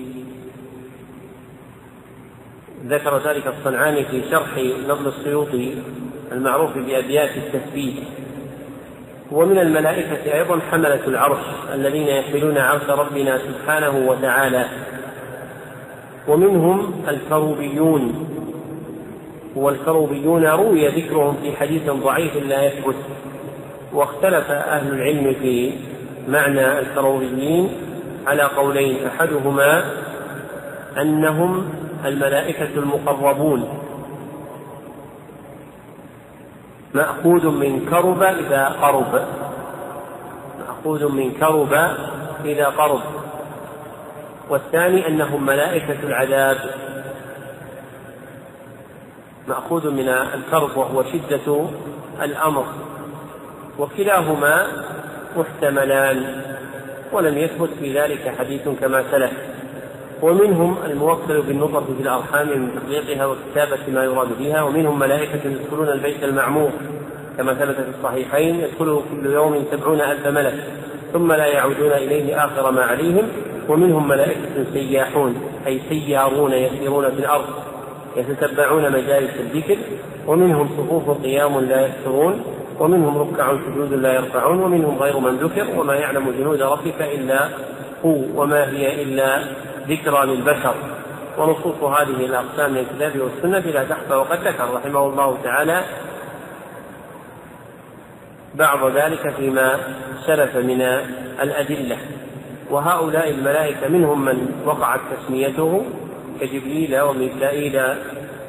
ذكر 2.87 3.19
ذلك 3.29 3.47
الصنعاني 3.47 4.05
في 4.05 4.23
شرح 4.31 4.49
نظم 4.89 5.07
السيوطي 5.07 5.75
المعروف 6.33 6.79
بأبيات 6.79 7.31
التثبيت. 7.37 7.95
ومن 9.33 9.59
الملائكة 9.59 10.35
أيضا 10.35 10.61
حملة 10.71 11.07
العرش 11.07 11.39
الذين 11.75 12.09
يحملون 12.09 12.59
عرش 12.59 12.91
ربنا 12.91 13.39
سبحانه 13.39 14.09
وتعالى. 14.09 14.65
ومنهم 16.29 17.05
الكروبيون. 17.09 18.27
والكروبيون 19.57 20.47
روي 20.47 20.89
ذكرهم 20.89 21.37
في 21.43 21.57
حديث 21.57 21.91
ضعيف 21.91 22.37
لا 22.37 22.67
يثبت. 22.67 22.97
واختلف 23.93 24.51
أهل 24.51 24.95
العلم 24.95 25.35
في 25.43 25.73
معنى 26.29 26.79
الكروبيين 26.79 27.71
على 28.27 28.43
قولين. 28.43 29.07
أحدهما 29.07 29.85
أنهم 31.01 31.69
الملائكة 32.05 32.75
المقربون. 32.77 33.69
مأخوذ 36.95 37.47
من 37.47 37.87
كرب 37.87 38.23
إذا 38.23 38.65
قرب. 38.69 39.27
مأخوذ 40.59 41.09
من 41.09 41.31
كرب 41.31 41.73
إذا 42.45 42.67
قرب. 42.67 43.01
والثاني 44.51 45.09
أنهم 45.09 45.47
ملائكة 45.47 45.99
العذاب. 46.03 46.57
مأخوذ 49.49 49.91
من 49.91 50.09
الكرب 50.09 50.77
وهو 50.77 51.03
شدة 51.03 51.67
الأمر. 52.23 52.65
وكلاهما 53.79 54.67
محتملان. 55.37 56.43
ولم 57.13 57.39
يثبت 57.39 57.71
في 57.81 58.01
ذلك 58.01 58.35
حديث 58.39 58.69
كما 58.69 59.05
سلف. 59.11 59.33
ومنهم 60.23 60.77
الموكل 60.85 61.43
بالنطفة 61.43 61.81
في 61.81 62.03
الأرحام 62.03 62.49
من 62.49 62.71
تطبيقها 62.77 63.27
وكتابة 63.27 63.79
ما 63.95 64.05
يراد 64.05 64.29
بها 64.39 64.63
ومنهم 64.63 64.99
ملائكة 64.99 65.41
يدخلون 65.45 65.89
البيت 65.89 66.25
المعمور 66.25 66.71
كما 67.39 67.55
ثبت 67.55 67.75
في 67.75 67.91
الصحيحين 67.99 68.61
يدخله 68.61 69.03
كل 69.11 69.27
يوم 69.27 69.65
سبعون 69.73 70.01
ألف 70.01 70.27
ملك 70.27 70.55
ثم 71.13 71.33
لا 71.33 71.47
يعودون 71.47 71.93
إليه 71.93 72.45
آخر 72.45 72.71
ما 72.71 72.83
عليهم. 72.83 73.29
ومنهم 73.69 74.09
ملائكة 74.09 74.65
سياحون 74.73 75.35
أي 75.67 75.81
سيارون 75.89 76.53
يسيرون 76.53 77.11
في 77.11 77.19
الأرض 77.19 77.45
يتتبعون 78.17 78.93
مجالس 78.93 79.31
الذكر. 79.41 79.77
ومنهم 80.27 80.69
صفوف 80.79 81.23
قيام 81.23 81.61
لا 81.61 81.87
يكثرون 81.87 82.43
ومنهم 82.81 83.19
ركع 83.19 83.53
سجود 83.67 83.93
لا 83.93 84.15
يرفعون 84.15 84.63
ومنهم 84.63 84.99
غير 84.99 85.19
من 85.19 85.37
ذكر. 85.37 85.67
وما 85.81 85.95
يعلم 85.95 86.35
جنود 86.39 86.63
ربك 86.63 87.03
إلا 87.15 87.49
هو 88.05 88.17
وما 88.37 88.71
هي 88.71 89.03
إلا 89.03 89.43
ذكرى 89.89 90.27
للبشر. 90.27 90.75
ونصوص 91.39 91.83
هذه 91.83 92.27
الأقسام 92.27 92.71
من 92.71 92.79
الكتاب 92.79 93.21
والسنة 93.21 93.73
لا 93.73 93.85
تخفى 93.85 94.15
وقد 94.15 94.39
ذكر 94.39 94.75
رحمه 94.75 95.07
الله 95.07 95.39
تعالى 95.45 95.85
بعض 98.55 98.91
ذلك 98.91 99.35
فيما 99.37 99.79
سلف 100.27 100.57
من 100.57 100.81
الأدلة. 101.43 101.97
وهؤلاء 102.71 103.31
الملائكة 103.31 103.89
منهم 103.89 104.25
من 104.25 104.63
وقعت 104.67 105.01
تسميته 105.17 105.85
كجبريل 106.41 107.01
وميكائيل 107.01 107.83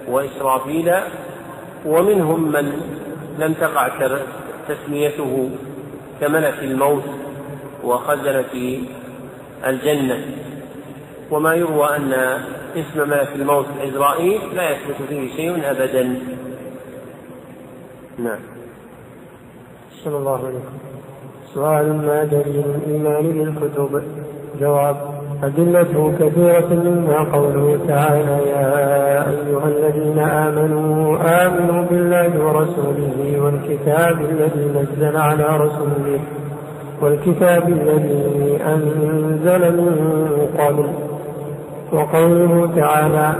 وإسرافيل 0.07 0.93
ومنهم 1.85 2.51
من 2.51 2.81
لم 3.39 3.53
تقع 3.53 3.89
تسميته 4.67 5.49
كملك 6.21 6.59
الموت 6.61 7.03
وخزنة 7.83 8.79
الجنة. 9.67 10.25
وما 11.31 11.55
يروى 11.55 11.95
أن 11.95 12.13
اسم 12.75 13.09
ملك 13.09 13.29
الموت 13.35 13.65
عزرائيل 13.81 14.41
لا 14.55 14.69
يثبت 14.69 14.95
فيه 15.09 15.35
شيء 15.35 15.71
أبدا. 15.71 16.19
نعم. 18.19 18.39
صلى 20.03 20.17
الله 20.17 20.37
عليكم 20.47 20.73
سؤال 21.53 21.93
ما 22.07 22.23
دليل 22.23 22.63
الإيمان 22.75 23.31
بالكتب؟ 23.31 24.03
جواب 24.59 24.95
أدلته 25.43 26.13
كثيرة 26.19 26.69
منها 26.69 27.23
قوله 27.33 27.79
تعالى 27.87 28.49
يا 28.49 29.29
أيها 29.29 29.67
الذين 29.67 30.19
آمنوا 30.19 31.17
آمنوا 31.45 31.83
بالله 31.83 32.45
ورسوله 32.45 33.41
والكتاب 33.41 34.21
الذي 34.21 34.65
نزل 34.75 35.17
على 35.17 35.43
رسوله 35.43 36.19
والكتاب 37.01 37.69
الذي 37.69 38.59
أنزل 38.65 39.77
من 39.77 40.47
قبل. 40.57 41.00
وقوله 41.91 42.69
تعالى 42.75 43.33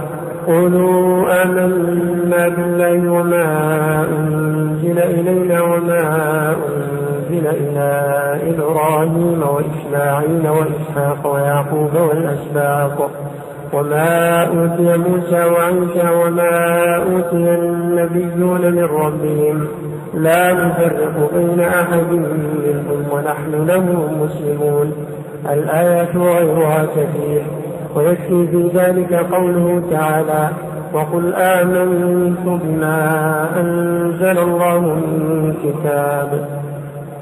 قولوا 0.48 1.44
آمنا 1.44 2.48
بالله 2.50 3.12
وما 3.12 3.48
أنزل 4.20 5.00
إلينا 5.00 5.62
وما 5.62 6.56
أنزل 7.30 7.48
إلى 7.48 7.90
إبراهيم 8.50 9.44
وإسماعيل 9.44 10.50
وإسحاق 10.50 11.34
ويعقوب 11.34 11.94
والأسباط 11.94 13.10
وما 13.74 14.44
أوتي 14.48 14.98
موسى 14.98 15.46
وعيسى 15.46 16.10
وما 16.24 16.96
أوتي 16.96 17.56
النبيون 17.56 18.62
من 18.62 18.84
ربهم 18.84 19.68
لا 20.14 20.54
نفرق 20.54 21.30
بين 21.34 21.60
أحد 21.60 22.12
منهم 22.12 23.06
ونحن 23.12 23.68
له 23.68 24.10
مسلمون 24.22 24.94
الآيات 25.52 26.16
غيرها 26.16 26.86
كثير 26.96 27.61
ويكفي 27.96 28.48
في 28.48 28.70
ذلك 28.74 29.14
قوله 29.14 29.84
تعالى 29.92 30.50
وقل 30.94 31.34
آمنت 31.34 32.64
بما 32.64 33.50
أنزل 33.60 34.38
الله 34.40 34.80
من 34.80 35.56
كتاب. 35.64 36.62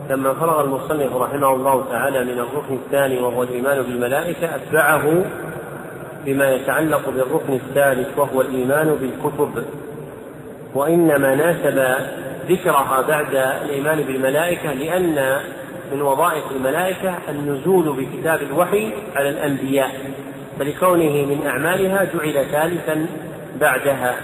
لما 0.09 0.33
فرغ 0.33 0.61
المصنف 0.61 1.15
رحمه 1.15 1.53
الله 1.53 1.83
تعالى 1.91 2.23
من 2.23 2.39
الركن 2.39 2.73
الثاني 2.85 3.19
وهو 3.19 3.43
الإيمان 3.43 3.81
بالملائكة 3.81 4.55
أتبعه 4.55 5.23
بما 6.25 6.51
يتعلق 6.51 7.09
بالركن 7.09 7.53
الثالث 7.53 8.17
وهو 8.17 8.41
الإيمان 8.41 8.95
بالكتب. 9.01 9.63
وإنما 10.75 11.35
ناسب 11.35 12.05
ذكرها 12.49 13.01
بعد 13.07 13.35
الإيمان 13.65 14.01
بالملائكة 14.01 14.73
لأن 14.73 15.37
من 15.93 16.01
وظائف 16.01 16.43
الملائكة 16.55 17.13
النزول 17.29 17.95
بكتاب 17.97 18.39
الوحي 18.41 18.91
على 19.15 19.29
الأنبياء. 19.29 19.91
فلكونه 20.59 21.25
من 21.25 21.47
أعمالها 21.47 22.07
جعل 22.13 22.45
ثالثا 22.51 23.05
بعدها 23.61 24.15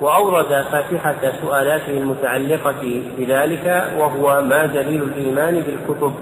وأورد 0.00 0.64
فاتحة 0.72 1.32
سؤالاته 1.42 1.98
المتعلقة 1.98 3.02
بذلك 3.18 3.84
وهو 3.98 4.42
ما 4.42 4.66
دليل 4.66 5.02
الإيمان 5.02 5.54
بالكتب. 5.60 6.14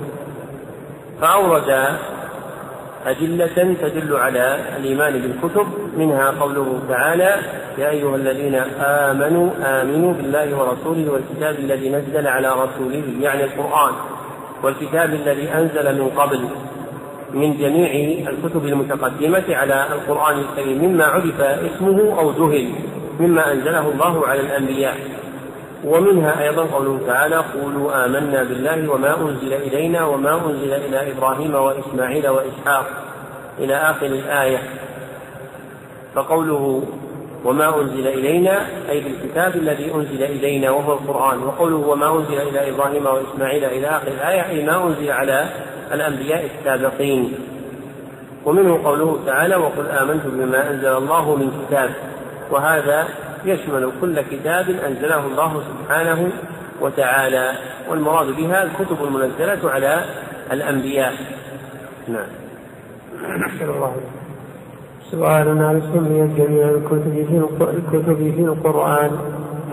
فأورد 1.20 1.98
أدلة 3.06 3.76
تدل 3.82 4.16
على 4.16 4.58
الإيمان 4.76 5.12
بالكتب 5.12 5.66
منها 5.96 6.30
قوله 6.30 6.80
تعالى 6.88 7.36
يا 7.78 7.90
أيها 7.90 8.16
الذين 8.16 8.54
آمنوا 8.80 9.50
آمنوا 9.62 10.12
بالله 10.12 10.56
ورسوله 10.56 11.12
والكتاب 11.12 11.58
الذي 11.58 11.90
نزل 11.90 12.26
على 12.26 12.48
رسوله 12.48 13.04
يعني 13.20 13.44
القرآن 13.44 13.92
والكتاب 14.62 15.14
الذي 15.14 15.48
أنزل 15.54 15.98
من 15.98 16.08
قبل. 16.08 16.48
من 17.32 17.56
جميع 17.56 17.90
الكتب 18.30 18.66
المتقدمة 18.66 19.44
على 19.48 19.86
القرآن 19.92 20.38
الكريم 20.38 20.84
مما 20.84 21.04
عرف 21.04 21.40
اسمه 21.40 22.18
أو 22.18 22.32
جهل 22.32 22.70
مما 23.20 23.52
أنزله 23.52 23.88
الله 23.88 24.26
على 24.26 24.40
الأنبياء. 24.40 24.96
ومنها 25.84 26.42
أيضا 26.42 26.64
قوله 26.64 27.00
تعالى 27.06 27.36
قولوا 27.36 28.04
آمنا 28.04 28.42
بالله 28.42 28.92
وما 28.92 29.20
أنزل 29.20 29.52
إلينا 29.52 30.04
وما 30.04 30.34
أنزل 30.46 30.72
إلى 30.72 31.12
إبراهيم 31.12 31.54
وإسماعيل 31.54 32.28
وإسحاق 32.28 32.86
إلى 33.58 33.74
آخر 33.74 34.06
الآية. 34.06 34.58
فقوله 36.14 36.82
وما 37.44 37.80
أنزل 37.80 38.06
إلينا 38.08 38.66
أي 38.90 39.00
بالكتاب 39.00 39.56
الذي 39.56 39.94
أنزل 39.94 40.22
إلينا 40.22 40.70
وهو 40.70 40.92
القرآن. 40.92 41.42
وقوله 41.42 41.76
وما 41.76 42.16
أنزل 42.16 42.40
إلى 42.40 42.70
إبراهيم 42.70 43.06
وإسماعيل 43.06 43.64
إلى 43.64 43.86
آخر 43.86 44.08
الآية 44.08 44.48
أي 44.48 44.66
ما 44.66 44.86
أنزل 44.86 45.10
على 45.10 45.48
الأنبياء 45.92 46.50
السابقين. 46.58 47.34
ومنه 48.44 48.84
قوله 48.84 49.18
تعالى 49.26 49.56
وقل 49.56 49.86
آمنت 49.86 50.26
بما 50.26 50.70
أنزل 50.70 50.96
الله 50.96 51.36
من 51.36 51.50
كتاب. 51.50 51.90
وهذا 52.50 53.04
يشمل 53.44 53.92
كل 54.00 54.20
كتاب 54.20 54.70
أنزله 54.70 55.26
الله 55.26 55.62
سبحانه 55.68 56.30
وتعالى. 56.80 57.52
والمراد 57.90 58.26
بها 58.26 58.62
الكتب 58.62 58.96
المنزلة 59.04 59.70
على 59.70 60.04
الأنبياء. 60.52 61.12
نعم. 62.08 62.26
سؤال 65.10 65.48
هل 65.48 65.82
سميت 65.92 66.30
جميع 66.36 66.68
الكتب 66.68 67.26
في 67.28 67.36
الكتب 67.60 68.16
في 68.36 68.40
القرآن؟ 68.40 69.10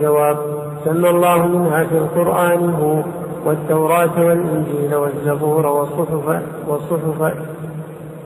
جواب 0.00 0.38
سمى 0.84 1.10
الله 1.10 1.46
منها 1.46 1.84
في 1.84 1.98
القرآن 1.98 2.70
هو 2.70 3.02
والتوراة 3.46 4.16
والإنجيل 4.18 4.94
والزبور 4.94 5.66
والصحف 5.66 6.42
والصحف 6.68 7.34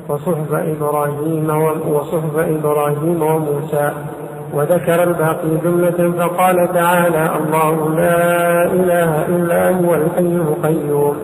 وصحف 0.08 0.52
إبراهيم 0.52 1.50
وصحف 1.92 2.36
إبراهيم 2.36 3.22
وموسى. 3.22 3.90
وذكر 4.54 5.02
الباقي 5.02 5.56
جملة 5.64 6.12
فقال 6.18 6.72
تعالى 6.72 7.30
الله 7.36 7.94
لا 7.94 8.64
إله 8.64 9.26
إلا 9.26 9.70
هو 9.78 9.94
الحي 9.94 10.36
القيوم. 10.48 11.16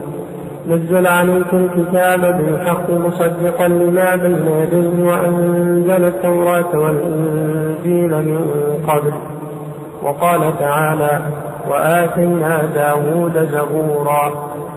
نزل 0.69 1.07
عليك 1.07 1.55
الكتاب 1.55 2.21
بالحق 2.21 2.91
مصدقا 2.91 3.69
لما 3.69 4.17
بين 4.17 4.47
يديه 4.47 5.05
وأنزل 5.09 6.05
التوراة 6.05 6.79
والإنجيل 6.79 8.11
من 8.11 8.41
قبل. 8.89 9.13
وقال 10.03 10.59
تعالى 10.59 11.21
وآتينا 11.69 12.63
داود 12.75 13.49
زبورا. 13.53 14.33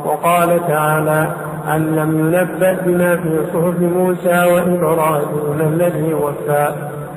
وقال 0.05 0.67
تعالى 0.67 1.27
أن 1.75 1.95
لم 1.95 2.19
ينبأ 2.19 2.77
بما 2.85 3.15
في 3.15 3.39
صحف 3.53 3.79
موسى 3.79 4.53
وإبراهيم 4.53 5.73
الذي 5.73 6.13
وفى؟ 6.13 6.69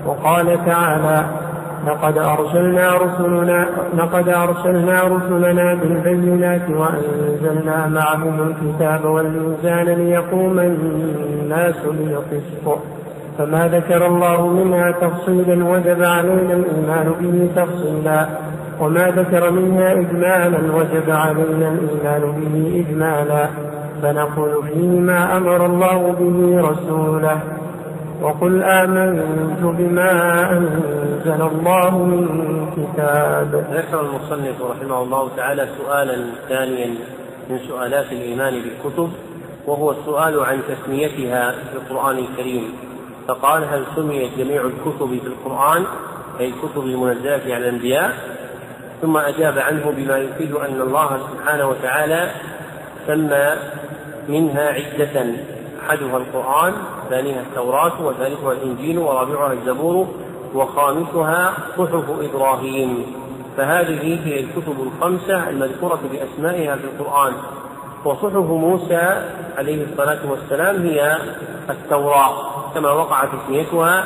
وقال 0.07 0.59
تعالى 0.67 1.25
لقد 1.87 2.19
أرسلنا 2.19 2.97
رسلنا 2.97 3.67
لقد 3.95 4.29
أرسلنا 4.29 5.03
رسلنا 5.03 5.75
بالبينات 5.75 6.71
وأنزلنا 6.71 7.87
معهم 7.87 8.37
الكتاب 8.49 9.05
والميزان 9.05 9.87
ليقوم 9.87 10.59
الناس 10.59 11.75
بالقسط. 11.87 12.79
فما 13.39 13.69
ذكر 13.69 14.07
الله 14.07 14.47
منها 14.47 14.91
تفصيلا 14.91 15.65
وجب 15.65 16.03
علينا 16.03 16.55
الإيمان 16.55 17.13
به 17.21 17.63
تفصيلا. 17.63 18.27
وما 18.81 19.11
ذكر 19.11 19.51
منها 19.51 19.93
إجمالا 19.93 20.77
وجب 20.77 21.11
علينا 21.11 21.69
الإيمان 21.69 22.23
به 22.33 22.85
إجمالا 22.89 23.49
فنقول 24.03 24.63
فيه 24.69 25.01
ما 25.01 25.37
أمر 25.37 25.67
الله 25.67 26.13
به 26.13 26.69
رسوله. 26.71 27.41
وقل 28.23 28.63
آمنت 28.63 29.63
بما 29.63 30.43
أنزل 30.53 31.43
الله 31.43 31.99
من 31.99 32.27
كتاب. 32.77 33.67
ذكر 33.73 34.01
المصنف 34.01 34.63
رحمه 34.63 35.03
الله 35.03 35.29
تعالى 35.37 35.69
سؤالا 35.79 36.17
ثانيا 36.49 36.95
من 37.51 37.59
سؤالات 37.69 38.13
الإيمان 38.13 38.55
بالكتب 38.63 39.11
وهو 39.67 39.91
السؤال 39.91 40.41
عن 40.41 40.59
تسميتها 40.69 41.53
في 41.53 41.77
القرآن 41.77 42.19
الكريم. 42.19 42.73
فقال 43.29 43.65
هل 43.65 43.85
سميت 43.97 44.31
جميع 44.39 44.63
الكتب 44.63 45.09
في 45.09 45.27
القرآن؟ 45.27 45.85
أي 46.41 46.49
الكتب 46.49 46.83
المنزلة 46.83 47.55
على 47.55 47.57
الأنبياء؟ 47.57 48.13
ثم 49.03 49.17
أجاب 49.17 49.59
عنه 49.59 49.93
بما 49.97 50.19
يفيد 50.19 50.53
أن 50.53 50.81
الله 50.81 51.21
سبحانه 51.31 51.69
وتعالى 51.69 52.31
سمى 53.07 53.57
منها 54.29 54.69
عدة 54.69 55.27
أحدها 55.87 56.17
القرآن 56.17 56.75
ثانيها 57.11 57.41
التوراة 57.41 58.03
وثالثها 58.03 58.53
الإنجيل 58.53 58.99
ورابعها 58.99 59.53
الزبور 59.53 60.09
وخامسها 60.55 61.55
صحف 61.79 62.05
إبراهيم. 62.21 63.07
فهذه 63.57 64.21
هي 64.27 64.41
الكتب 64.41 64.77
الخمسة 64.81 65.51
المذكورة 65.51 66.01
بأسمائها 66.13 66.77
في 66.77 66.85
القرآن. 66.85 67.33
وصحف 68.05 68.35
موسى 68.35 69.29
عليه 69.59 69.85
الصلاة 69.85 70.19
والسلام 70.31 70.87
هي 70.87 71.19
التوراة 71.71 72.35
كما 72.75 72.91
وقع 72.93 73.25
تسميتها 73.25 74.05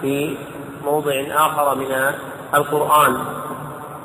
في 0.00 0.36
موضع 0.84 1.12
آخر 1.30 1.74
من 1.74 2.14
القرآن. 2.54 3.16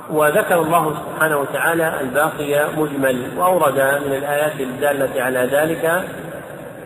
وذكر 0.09 0.61
الله 0.61 0.93
سبحانه 0.93 1.37
وتعالى 1.37 2.01
الباقي 2.01 2.67
مجمل 2.77 3.31
وأورد 3.37 3.79
من 3.79 4.15
الآيات 4.15 4.59
الدالة 4.59 5.23
على 5.23 5.39
ذلك 5.39 6.03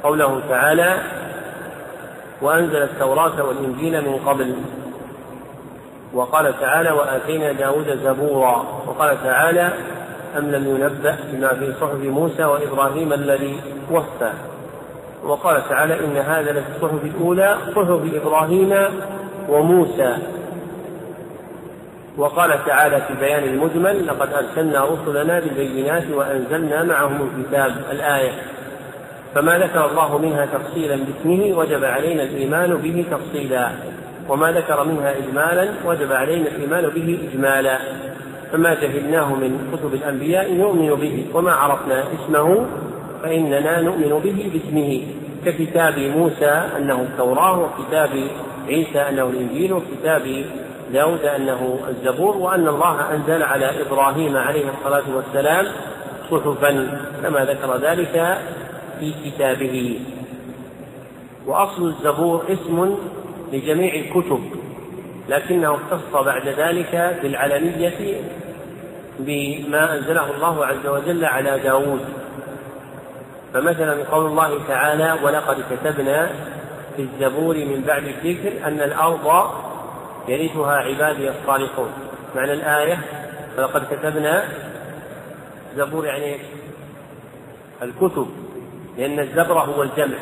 قوله 0.03 0.41
تعالى 0.49 0.97
وأنزل 2.41 2.83
التوراة 2.83 3.43
والإنجيل 3.43 4.01
من 4.01 4.19
قبل. 4.25 4.55
وقال 6.13 6.59
تعالى 6.59 6.91
وآتينا 6.91 7.51
داود 7.51 7.99
زبورا. 8.03 8.65
وقال 8.87 9.23
تعالى 9.23 9.69
أم 10.37 10.51
لم 10.51 10.67
ينبأ 10.67 11.15
بما 11.31 11.47
في 11.47 11.73
صحف 11.81 11.99
موسى 12.03 12.43
وإبراهيم 12.43 13.13
الذي 13.13 13.61
وفى. 13.91 14.31
وقال 15.23 15.69
تعالى 15.69 15.99
إن 16.05 16.17
هذا 16.17 16.51
لفي 16.51 16.69
الصحف 16.75 17.03
الأولى 17.03 17.57
صحف 17.75 18.01
إبراهيم 18.13 18.75
وموسى. 19.49 20.17
وقال 22.17 22.65
تعالى 22.65 23.01
في 23.01 23.13
بيان 23.19 23.43
المجمل 23.43 24.07
لقد 24.07 24.29
أرسلنا 24.33 24.85
رسلنا 24.85 25.39
بالبينات 25.39 26.03
وأنزلنا 26.11 26.83
معهم 26.83 27.29
الكتاب 27.37 27.75
الآية. 27.91 28.31
فما 29.35 29.57
ذكر 29.57 29.85
الله 29.91 30.17
منها 30.17 30.45
تفصيلا 30.45 30.95
باسمه 30.95 31.57
وجب 31.57 31.83
علينا 31.83 32.23
الإيمان 32.23 32.73
به 32.73 33.05
تفصيلا 33.11 33.69
وما 34.29 34.51
ذكر 34.51 34.83
منها 34.83 35.13
إجمالا 35.17 35.69
وجب 35.85 36.11
علينا 36.11 36.47
الإيمان 36.47 36.89
به 36.89 37.19
إجمالا. 37.29 37.77
فما 38.51 38.73
جهلناه 38.73 39.35
من 39.35 39.71
كتب 39.73 39.93
الأنبياء 39.93 40.53
نؤمن 40.53 40.95
به 40.95 41.25
وما 41.33 41.51
عرفنا 41.51 42.03
اسمه 42.03 42.65
فإننا 43.23 43.81
نؤمن 43.81 44.19
به 44.23 44.51
باسمه. 44.53 45.01
ككتاب 45.45 45.99
موسى 45.99 46.61
أنه 46.77 47.01
التوراة 47.01 47.59
وكتاب 47.59 48.09
عيسى 48.67 48.99
أنه 48.99 49.23
الإنجيل 49.23 49.73
وكتاب 49.73 50.45
داود 50.93 51.25
أنه 51.25 51.79
الزبور 51.89 52.37
وأن 52.37 52.67
الله 52.67 53.13
أنزل 53.15 53.43
على 53.43 53.81
إبراهيم 53.81 54.37
عليه 54.37 54.65
الصلاة 54.69 55.15
والسلام 55.15 55.67
صحفا 56.31 56.99
كما 57.23 57.45
ذكر 57.45 57.77
ذلك 57.77 58.37
في 58.99 59.13
كتابه. 59.25 59.99
وأصل 61.47 61.87
الزبور 61.87 62.43
اسم 62.49 62.95
لجميع 63.53 63.93
الكتب 63.93 64.41
لكنه 65.29 65.75
اختص 65.75 66.23
بعد 66.25 66.47
ذلك 66.47 67.19
بالعلنية 67.23 68.21
بما 69.19 69.95
أنزله 69.95 70.35
الله 70.35 70.65
عز 70.65 70.87
وجل 70.87 71.25
على 71.25 71.59
داود. 71.59 72.01
فمثلا 73.53 74.03
قول 74.11 74.25
الله 74.25 74.59
تعالى 74.67 75.15
ولقد 75.23 75.63
كتبنا 75.71 76.29
في 76.95 77.01
الزبور 77.01 77.55
من 77.55 77.83
بعد 77.87 78.03
الذكر 78.03 78.67
أن 78.67 78.81
الأرض 78.81 79.49
يرثها 80.27 80.73
عبادي 80.73 81.29
الصالحون 81.29 81.91
معنى 82.35 82.53
الآية 82.53 82.99
فلقد 83.57 83.85
كتبنا 83.91 84.43
زبور 85.75 86.05
يعني 86.05 86.37
الكتب 87.81 88.27
لأن 88.97 89.19
الزبر 89.19 89.59
هو 89.59 89.83
الجمع 89.83 90.17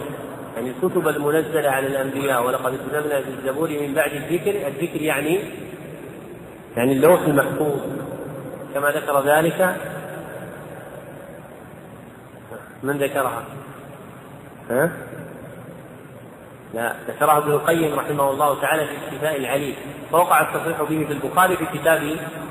يعني 0.56 0.70
الكتب 0.70 1.08
المنزلة 1.08 1.70
على 1.70 1.88
الأنبياء 1.88 2.46
ولقد 2.46 2.76
كتبنا 2.76 3.22
في 3.22 3.30
الزبور 3.30 3.70
من 3.70 3.94
بعد 3.94 4.12
الذكر 4.12 4.68
الذكر 4.68 5.02
يعني 5.02 5.40
يعني 6.78 6.94
اللوح 6.94 7.22
المحفوظ 7.22 7.80
كما 8.74 8.90
ذكر 8.90 9.22
ذلك 9.26 9.76
من 12.84 12.98
ذكرها؟ 12.98 13.44
ها؟ 14.70 14.92
لا 16.74 16.96
ذكرها 17.08 17.38
ابن 17.38 17.52
القيم 17.52 18.00
رحمه 18.00 18.32
الله 18.32 18.62
تعالى 18.62 18.86
في 18.86 18.92
الشفاء 19.08 19.38
العليل 19.38 19.76
ووقع 20.14 20.42
التصريح 20.42 20.82
به 20.82 21.06
في 21.08 21.14
البخاري 21.14 21.58
في 21.58 21.66
كتاب 21.66 22.02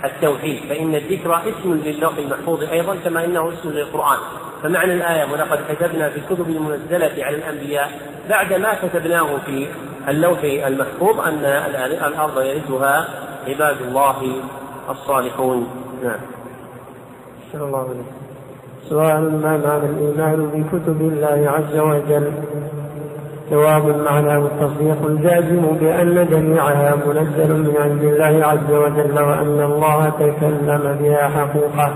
التوحيد. 0.04 0.62
فإن 0.68 0.94
الذكر 0.94 1.36
اسم 1.36 1.80
للوح 1.84 2.16
المحفوظ 2.16 2.62
أيضا 2.62 2.96
كما 3.04 3.24
إنه 3.24 3.52
اسم 3.52 3.68
للقرآن. 3.70 4.18
فمعنى 4.62 4.94
الآية 4.94 5.32
ولقد 5.32 5.58
كتبنا 5.68 6.10
في 6.10 6.18
الكتب 6.18 6.48
المنزلة 6.48 7.24
على 7.24 7.36
الأنبياء 7.36 7.90
بعد 8.28 8.52
ما 8.52 8.74
كتبناه 8.74 9.38
في 9.46 9.66
اللوح 10.08 10.38
المحفوظ 10.42 11.20
أن 11.20 11.44
الأرض 12.04 12.40
يرثها 12.40 13.08
عباد 13.48 13.82
الله 13.82 14.42
الصالحون. 14.90 15.68
نعم. 16.02 16.20
الله. 17.54 18.04
سؤال 18.88 19.42
ما 19.42 19.56
معنى 19.56 19.90
الإيمان 19.90 20.46
بكتب 20.46 21.00
الله 21.00 21.50
عز 21.50 21.78
وجل؟ 21.78 22.32
جواب 23.50 23.96
معناه 24.04 24.38
التصديق 24.38 25.06
الجازم 25.06 25.62
بأن 25.80 26.26
جميعها 26.30 26.94
منزل 27.06 27.52
من 27.54 27.74
عند 27.80 28.02
الله 28.02 28.46
عز 28.46 28.72
وجل 28.72 29.20
وأن 29.20 29.60
الله 29.72 30.10
تكلم 30.10 30.96
بها 31.00 31.28
حقوقة 31.28 31.92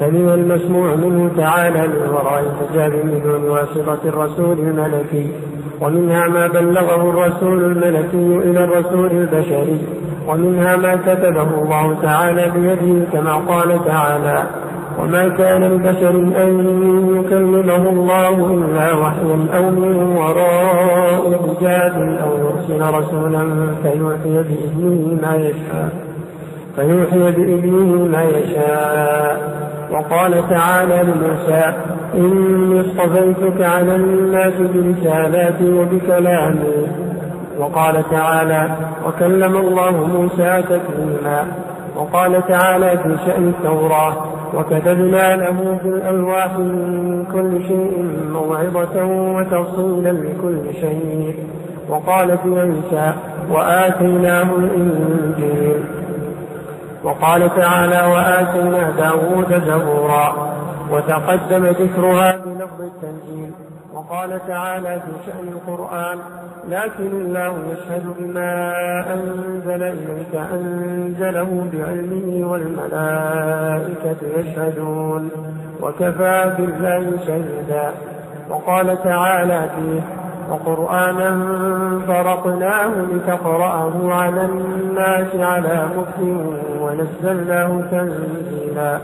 فمن 0.00 0.28
المسموع 0.28 0.94
منه 0.94 1.30
تعالى 1.36 1.88
من 1.88 2.08
وراء 2.12 2.40
الحجاب 2.40 3.04
من 3.04 3.20
دون 3.24 3.50
واسطة 3.50 3.98
الرسول 4.08 4.58
الملكي 4.58 5.32
ومنها 5.80 6.28
ما 6.28 6.46
بلغه 6.46 7.10
الرسول 7.10 7.64
الملكي 7.64 8.50
إلى 8.50 8.64
الرسول 8.64 9.10
البشري 9.10 9.80
ومنها 10.28 10.76
ما 10.76 10.96
كتبه 10.96 11.62
الله 11.62 11.96
تعالى 12.02 12.50
بيده 12.50 13.06
كما 13.12 13.34
قال 13.34 13.84
تعالى 13.84 14.44
وما 15.02 15.28
كان 15.28 15.64
لبشر 15.64 16.10
أن 16.44 16.50
يكلمه 17.16 17.90
الله 17.90 18.28
إلا 18.28 18.92
وحيا 18.94 19.38
أو 19.56 19.70
من 19.70 20.16
وراء 20.16 21.40
حجاب 21.42 22.18
أو 22.24 22.30
يرسل 22.38 22.94
رسولا 22.94 23.44
فيوحي 23.82 24.42
بإذنه 24.48 25.18
ما 25.22 25.36
يشاء. 25.36 25.92
فيوحي 26.76 27.30
بإذنه 27.30 28.08
ما 28.12 28.22
يشاء. 28.22 29.60
وقال 29.92 30.48
تعالى 30.50 31.02
لموسى 31.02 31.72
إني 32.14 32.80
اصطفيتك 32.80 33.62
على 33.62 33.96
الناس 33.96 34.54
برسالاتي 34.54 35.72
وبكلامي 35.72 36.86
وقال 37.58 38.04
تعالى 38.10 38.68
وكلم 39.06 39.56
الله 39.56 39.90
موسى 39.90 40.62
تكليما. 40.62 41.44
وقال 41.96 42.46
تعالى 42.48 42.98
في 42.98 43.16
شأن 43.26 43.48
التوراة 43.48 44.14
وكتبنا 44.54 45.36
له 45.36 45.78
في 45.82 45.88
الألواح 45.88 46.58
من 46.58 47.24
كل 47.32 47.62
شيء 47.68 48.18
موعظة 48.32 49.04
وتفصيلا 49.36 50.12
لكل 50.12 50.74
شيء. 50.80 51.34
وقال 51.88 52.38
في 52.38 52.60
عيسى 52.60 53.12
وآتيناه 53.50 54.48
الإنجيل. 54.56 55.84
وقال 57.04 57.56
تعالى 57.56 58.12
وآتينا 58.14 58.90
داود 58.90 59.62
زبورا. 59.66 60.50
وتقدم 60.92 61.66
ذكرها 61.66 62.49
وقال 64.10 64.40
تعالى 64.48 65.00
في 65.00 65.30
شأن 65.30 65.48
القرآن 65.48 66.18
لكن 66.68 67.06
الله 67.06 67.54
يشهد 67.72 68.14
بما 68.18 68.72
أنزل 69.14 69.82
إليك 69.82 70.34
أنزله 70.52 71.70
بعلمه 71.72 72.50
والملائكة 72.50 74.16
يشهدون 74.36 75.30
وكفى 75.82 76.54
بالله 76.58 77.12
شهيدا. 77.26 77.90
وقال 78.50 79.02
تعالى 79.02 79.70
فيه 79.76 80.00
وقرآنا 80.50 81.30
فرقناه 82.06 82.92
لتقرأه 83.12 84.12
على 84.12 84.44
الناس 84.44 85.34
على 85.34 85.86
مكر 85.96 86.56
ونزلناه 86.80 87.80
تنزيلا. 87.90 88.98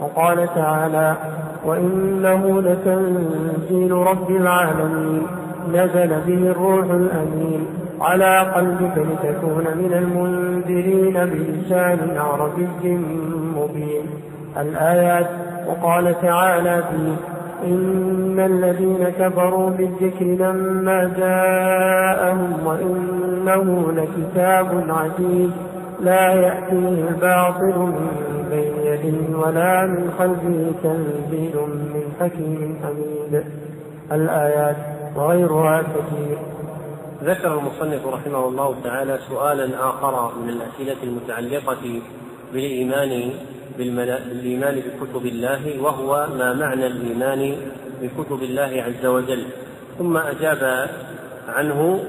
وقال 0.00 0.48
تعالى 0.54 1.16
وإنه 1.64 2.60
لتنزيل 2.60 3.92
رب 3.92 4.30
العالمين. 4.30 5.22
نزل 5.68 6.08
به 6.26 6.50
الروح 6.50 6.84
الأمين. 6.84 7.66
على 8.00 8.38
قلبك 8.40 8.98
لتكون 8.98 9.64
من 9.76 9.92
المنذرين 9.92 11.14
بلسان 11.14 12.16
عربي 12.16 12.98
مبين. 13.56 14.06
الآيات 14.56 15.26
وقال 15.68 16.20
تعالى 16.22 16.82
فيه 16.90 17.16
إن 17.64 18.40
الذين 18.40 19.08
كفروا 19.18 19.70
بالذكر 19.70 20.24
لما 20.24 21.10
جاءهم 21.16 22.66
وإنه 22.66 23.92
لكتاب 23.92 24.84
عزيز. 24.88 25.50
لا 26.00 26.32
يأتيه 26.32 27.08
الباطل 27.08 27.78
من 27.78 28.46
بين 28.50 28.75
ولا 29.34 29.86
من 29.86 30.10
خلفه 30.18 30.72
تنزيل 30.82 31.56
من 31.94 32.12
حكيم 32.20 32.78
حميد. 32.82 33.44
الآيات 34.12 34.76
وغيرها 35.16 35.82
كثير. 35.82 36.38
ذكر 37.24 37.58
المصنف 37.58 38.06
رحمه 38.06 38.48
الله 38.48 38.76
تعالى 38.84 39.18
سؤالا 39.28 39.88
آخر 39.88 40.32
من 40.42 40.48
الأسئلة 40.48 41.02
المتعلقة 41.02 42.00
بالإيمان 42.52 43.30
بالإيمان 43.78 44.74
بكتب 44.74 45.26
الله 45.26 45.82
وهو 45.82 46.26
ما 46.38 46.52
معنى 46.52 46.86
الإيمان 46.86 47.56
بكتب 48.02 48.42
الله 48.42 48.84
عز 48.86 49.06
وجل. 49.06 49.46
ثم 49.98 50.16
أجاب 50.16 50.88
عنه 51.48 52.00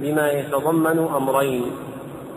بما 0.00 0.30
يتضمن 0.30 0.98
أمرين 1.16 1.62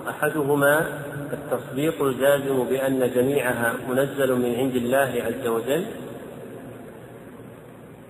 أحدهما 0.09 0.85
التصديق 1.33 2.01
الجازم 2.01 2.63
بأن 2.63 3.11
جميعها 3.15 3.73
منزل 3.89 4.35
من 4.35 4.55
عند 4.55 4.75
الله 4.75 5.23
عز 5.25 5.47
وجل 5.47 5.85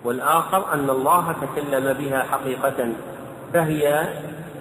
والآخر 0.04 0.74
أن 0.74 0.90
الله 0.90 1.36
تكلم 1.42 1.94
بها 1.94 2.24
حقيقة 2.24 2.94
فهي 3.54 4.08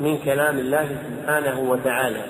من 0.01 0.19
كلام 0.19 0.59
الله 0.59 0.89
سبحانه 0.89 1.61
وتعالى. 1.61 2.25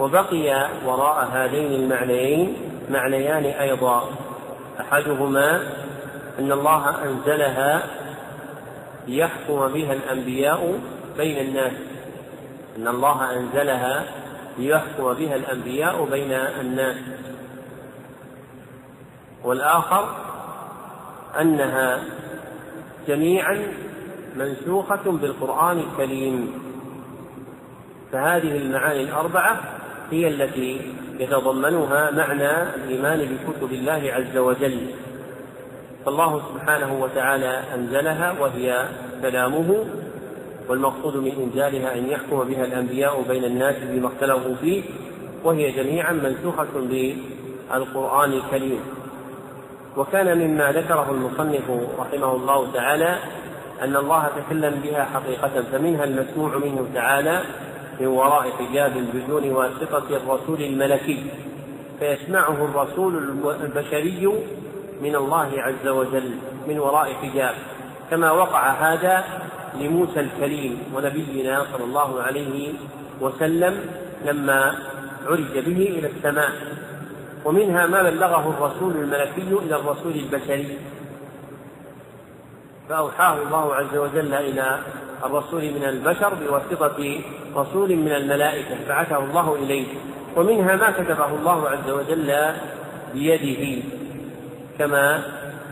وبقي 0.00 0.68
وراء 0.86 1.28
هذين 1.32 1.72
المعنيين 1.72 2.56
معنيان 2.90 3.44
أيضا. 3.44 4.10
أحدهما 4.80 5.60
أن 6.38 6.52
الله 6.52 7.04
أنزلها 7.04 7.82
ليحكم 9.08 9.68
بها 9.68 9.92
الأنبياء 9.92 10.80
بين 11.16 11.48
الناس. 11.48 11.72
أن 12.76 12.88
الله 12.88 13.36
أنزلها 13.36 14.04
ليحكم 14.58 15.14
بها 15.14 15.36
الأنبياء 15.36 16.04
بين 16.04 16.32
الناس. 16.32 16.96
والآخر 19.44 20.08
أنها 21.40 22.00
جميعا 23.08 23.62
منسوخة 24.36 25.02
بالقرآن 25.10 25.78
الكريم. 25.78 26.52
فهذه 28.12 28.56
المعاني 28.56 29.02
الأربعة 29.02 29.60
هي 30.10 30.28
التي 30.28 30.92
يتضمنها 31.20 32.10
معنى 32.10 32.62
الإيمان 32.62 33.18
بكتب 33.18 33.72
الله 33.72 34.12
عز 34.12 34.36
وجل. 34.36 34.90
فالله 36.04 36.42
سبحانه 36.48 37.02
وتعالى 37.02 37.62
أنزلها 37.74 38.40
وهي 38.40 38.88
كلامه 39.22 39.86
والمقصود 40.68 41.16
من 41.16 41.32
إنزالها 41.42 41.94
أن 41.94 42.08
يحكم 42.08 42.44
بها 42.44 42.64
الأنبياء 42.64 43.22
بين 43.28 43.44
الناس 43.44 43.76
بما 43.82 44.08
اختلفوا 44.08 44.54
فيه 44.54 44.82
وهي 45.44 45.70
جميعا 45.70 46.12
منسوخة 46.12 46.66
بالقرآن 46.74 48.32
الكريم. 48.32 48.80
وكان 49.96 50.38
مما 50.38 50.72
ذكره 50.72 51.10
المصنف 51.10 51.70
رحمه 51.98 52.32
الله 52.32 52.72
تعالى 52.72 53.18
أن 53.82 53.96
الله 53.96 54.28
تكلم 54.28 54.80
بها 54.84 55.04
حقيقة 55.04 55.62
فمنها 55.72 56.04
المسموع 56.04 56.56
منه 56.56 56.86
تعالى 56.94 57.42
من 58.00 58.06
وراء 58.06 58.50
حجاب 58.50 58.92
بدون 59.14 59.52
واسطة 59.52 60.16
الرسول 60.16 60.62
الملكي. 60.62 61.26
فيسمعه 62.00 62.64
الرسول 62.64 63.16
البشري 63.62 64.32
من 65.02 65.16
الله 65.16 65.50
عز 65.56 65.88
وجل 65.88 66.30
من 66.68 66.78
وراء 66.78 67.12
حجاب. 67.12 67.54
كما 68.10 68.30
وقع 68.30 68.70
هذا 68.70 69.24
لموسى 69.74 70.20
الكريم 70.20 70.78
ونبينا 70.94 71.66
صلى 71.72 71.84
الله 71.84 72.22
عليه 72.22 72.72
وسلم 73.20 73.80
لما 74.24 74.74
عرج 75.26 75.58
به 75.58 75.80
إلى 75.98 76.10
السماء. 76.16 76.52
ومنها 77.44 77.86
ما 77.86 78.02
بلغه 78.02 78.50
الرسول 78.50 78.96
الملكي 78.96 79.64
إلى 79.66 79.76
الرسول 79.76 80.12
البشري. 80.12 80.78
فأوحاه 82.88 83.42
الله 83.42 83.74
عز 83.74 83.96
وجل 83.96 84.34
إلى 84.34 84.78
الرسول 85.24 85.62
من 85.62 85.84
البشر 85.84 86.34
بواسطة 86.34 87.20
رسول 87.56 87.96
من 87.96 88.12
الملائكة 88.12 88.76
بعثه 88.88 89.24
الله 89.24 89.54
إليه. 89.54 89.86
ومنها 90.36 90.76
ما 90.76 90.90
كتبه 90.90 91.26
الله 91.26 91.68
عز 91.68 91.90
وجل 91.90 92.52
بيده 93.14 93.82
كما 94.78 95.22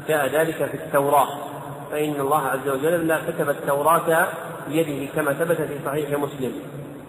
جاء 0.08 0.26
ذلك 0.26 0.54
في 0.54 0.74
التوراة. 0.74 1.28
فإن 1.94 2.20
الله 2.20 2.46
عز 2.46 2.68
وجل 2.68 3.06
لا 3.08 3.18
كتب 3.28 3.50
التوراة 3.50 4.26
بيده 4.68 5.12
كما 5.16 5.32
ثبت 5.32 5.56
في 5.56 5.78
صحيح 5.86 6.10
مسلم. 6.10 6.52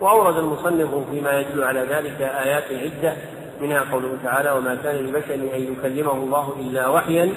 وأورد 0.01 0.37
المصنف 0.37 0.89
فيما 1.11 1.39
يدل 1.39 1.63
على 1.63 1.79
ذلك 1.79 2.21
آيات 2.21 2.63
عدة 2.71 3.13
منها 3.61 3.83
قوله 3.91 4.17
تعالى 4.23 4.51
وما 4.51 4.75
كان 4.83 4.95
لبشر 4.95 5.33
أن 5.33 5.73
يكلمه 5.73 6.11
الله 6.11 6.53
إلا 6.59 6.87
وحيا 6.87 7.29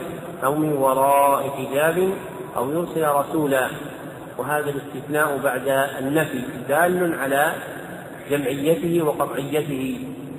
أو 0.44 0.54
من 0.54 0.72
وراء 0.72 1.50
حجاب 1.50 2.10
أو 2.56 2.70
يرسل 2.70 3.08
رسولا. 3.08 3.68
وهذا 4.38 4.70
الاستثناء 4.70 5.38
بعد 5.44 5.68
النفي 5.98 6.42
دال 6.68 7.14
على 7.20 7.52
جمعيته 8.30 9.02
وقطعيته 9.02 9.98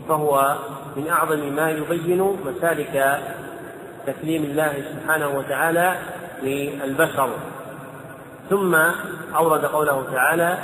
فهو 0.10 0.56
من 0.98 1.08
أعظم 1.10 1.54
ما 1.56 1.72
يبين 1.72 2.36
مسالك 2.46 3.20
تكليم 4.08 4.44
الله 4.44 4.74
سبحانه 4.94 5.38
وتعالى 5.38 5.96
للبشر. 6.44 7.30
ثم 8.50 8.76
أورد 9.36 9.66
قوله 9.66 10.04
تعالى 10.14 10.58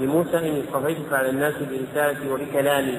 لموسى 0.00 0.38
إني 0.38 0.62
اصطفيتك 0.64 1.12
على 1.12 1.30
الناس 1.30 1.54
برسالتي 1.54 2.30
وبكلامي. 2.30 2.98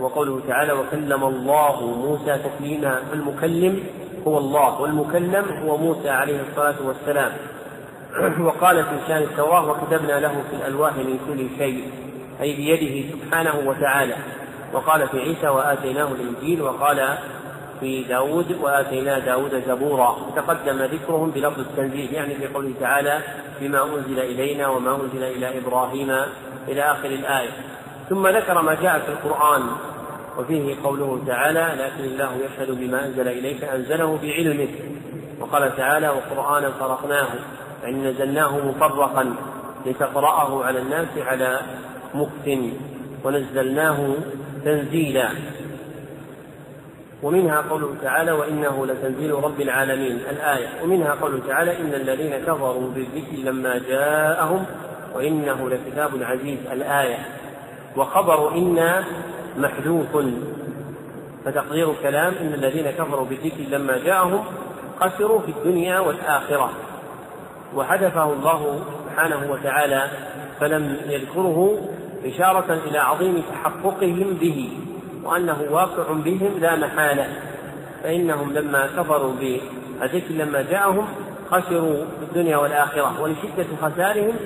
وقوله 0.00 0.40
تعالى 0.48 0.72
وكلم 0.72 1.24
الله 1.24 1.86
موسى 1.86 2.38
تكليما 2.38 3.02
المكلم 3.12 3.82
هو 4.26 4.38
الله 4.38 4.80
والمكلم 4.80 5.44
هو 5.64 5.76
موسى 5.76 6.10
عليه 6.10 6.40
الصلاة 6.50 6.76
والسلام. 6.84 7.32
وقال 8.46 8.84
في 8.84 8.98
شان 9.08 9.22
التوراة 9.22 9.70
وكتبنا 9.70 10.20
له 10.20 10.42
في 10.50 10.56
الألواح 10.56 10.96
من 10.96 11.18
كل 11.28 11.58
شيء 11.58 11.90
أي 12.40 12.56
بيده 12.56 13.10
سبحانه 13.12 13.54
وتعالى. 13.66 14.16
وقال 14.72 15.08
في 15.08 15.20
عيسى 15.20 15.48
وآتيناه 15.48 16.08
الإنجيل 16.12 16.62
وقال 16.62 17.18
في 17.80 18.04
داود 18.04 18.56
وآتينا 18.62 19.18
داود 19.18 19.62
زبورا. 19.68 20.16
تقدم 20.36 20.82
ذكرهم 20.82 21.30
بلفظ 21.30 21.60
التنزيل 21.60 22.14
يعني 22.14 22.34
في 22.34 22.46
قوله 22.46 22.72
تعالى 22.80 23.20
بما 23.60 23.84
أنزل 23.84 24.18
إلينا 24.18 24.68
وما 24.68 24.96
أنزل 24.96 25.22
إلى 25.22 25.58
إبراهيم 25.58 26.10
إلى 26.68 26.82
آخر 26.82 27.08
الآية. 27.08 27.50
ثم 28.08 28.28
ذكر 28.28 28.62
ما 28.62 28.74
جاء 28.74 28.98
في 28.98 29.12
القرآن 29.12 29.62
وفيه 30.38 30.76
قوله 30.84 31.22
تعالى 31.26 31.72
لكن 31.78 32.04
الله 32.04 32.30
يشهد 32.34 32.70
بما 32.70 33.06
أنزل 33.06 33.28
إليك 33.28 33.64
أنزله 33.64 34.18
بعلمه 34.22 34.68
وقال 35.40 35.76
تعالى 35.76 36.08
وقرآنا 36.08 36.70
فرقناه 36.70 37.28
يعني 37.82 38.10
نزلناه 38.10 38.58
مفرقا 38.58 39.34
لتقرأه 39.86 40.64
على 40.64 40.78
الناس 40.78 41.08
على 41.18 41.60
مكت 42.14 42.58
ونزلناه 43.24 44.14
تنزيلا. 44.64 45.28
ومنها 47.22 47.60
قوله 47.70 47.94
تعالى 48.02 48.32
وإنه 48.32 48.86
لتنزيل 48.86 49.32
رب 49.32 49.60
العالمين 49.60 50.16
الآية. 50.30 50.68
ومنها 50.82 51.14
قوله 51.14 51.40
تعالى 51.48 51.80
إن 51.80 51.94
الذين 51.94 52.38
كفروا 52.38 52.90
بالذكر 52.90 53.36
لما 53.36 53.78
جاءهم 53.78 54.66
وإنه 55.14 55.70
لكتاب 55.70 56.10
عزيز 56.22 56.58
الآية. 56.72 57.18
وخبر 57.96 58.54
إن 58.54 59.04
محذوف. 59.56 60.16
فتقدير 61.44 61.90
الكلام 61.90 62.34
إن 62.40 62.54
الذين 62.54 62.90
كفروا 62.90 63.26
بالذكر 63.26 63.62
لما 63.70 63.98
جاءهم 63.98 64.44
خسروا 65.00 65.40
في 65.40 65.50
الدنيا 65.50 65.98
والآخرة. 65.98 66.70
وحذفه 67.74 68.32
الله 68.32 68.80
سبحانه 69.04 69.52
وتعالى 69.52 70.10
فلم 70.60 70.96
يذكره 71.08 71.78
إشارة 72.24 72.80
إلى 72.86 72.98
عظيم 72.98 73.42
تحققهم 73.52 74.38
به. 74.40 74.78
وأنه 75.28 75.66
واقع 75.70 76.12
بهم 76.12 76.58
لا 76.60 76.76
محالة 76.76 77.26
فإنهم 78.02 78.52
لما 78.52 78.86
كفروا 78.86 79.32
بالذكر 79.40 80.34
لما 80.34 80.62
جاءهم 80.62 81.08
خسروا 81.50 82.04
في 82.04 82.24
الدنيا 82.30 82.56
والآخرة 82.56 83.22
ولشدة 83.22 83.66
خسارهم 83.82 84.36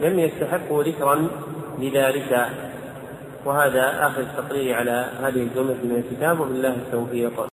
لم 0.00 0.18
يستحقوا 0.18 0.82
ذكرا 0.82 1.28
لذلك. 1.78 2.48
وهذا 3.44 4.06
آخر 4.06 4.20
التقرير 4.20 4.74
على 4.74 5.06
هذه 5.22 5.42
الجملة 5.42 5.76
من 5.84 6.04
الكتاب 6.04 6.40
وبالله 6.40 6.68
التوفيق. 6.68 7.46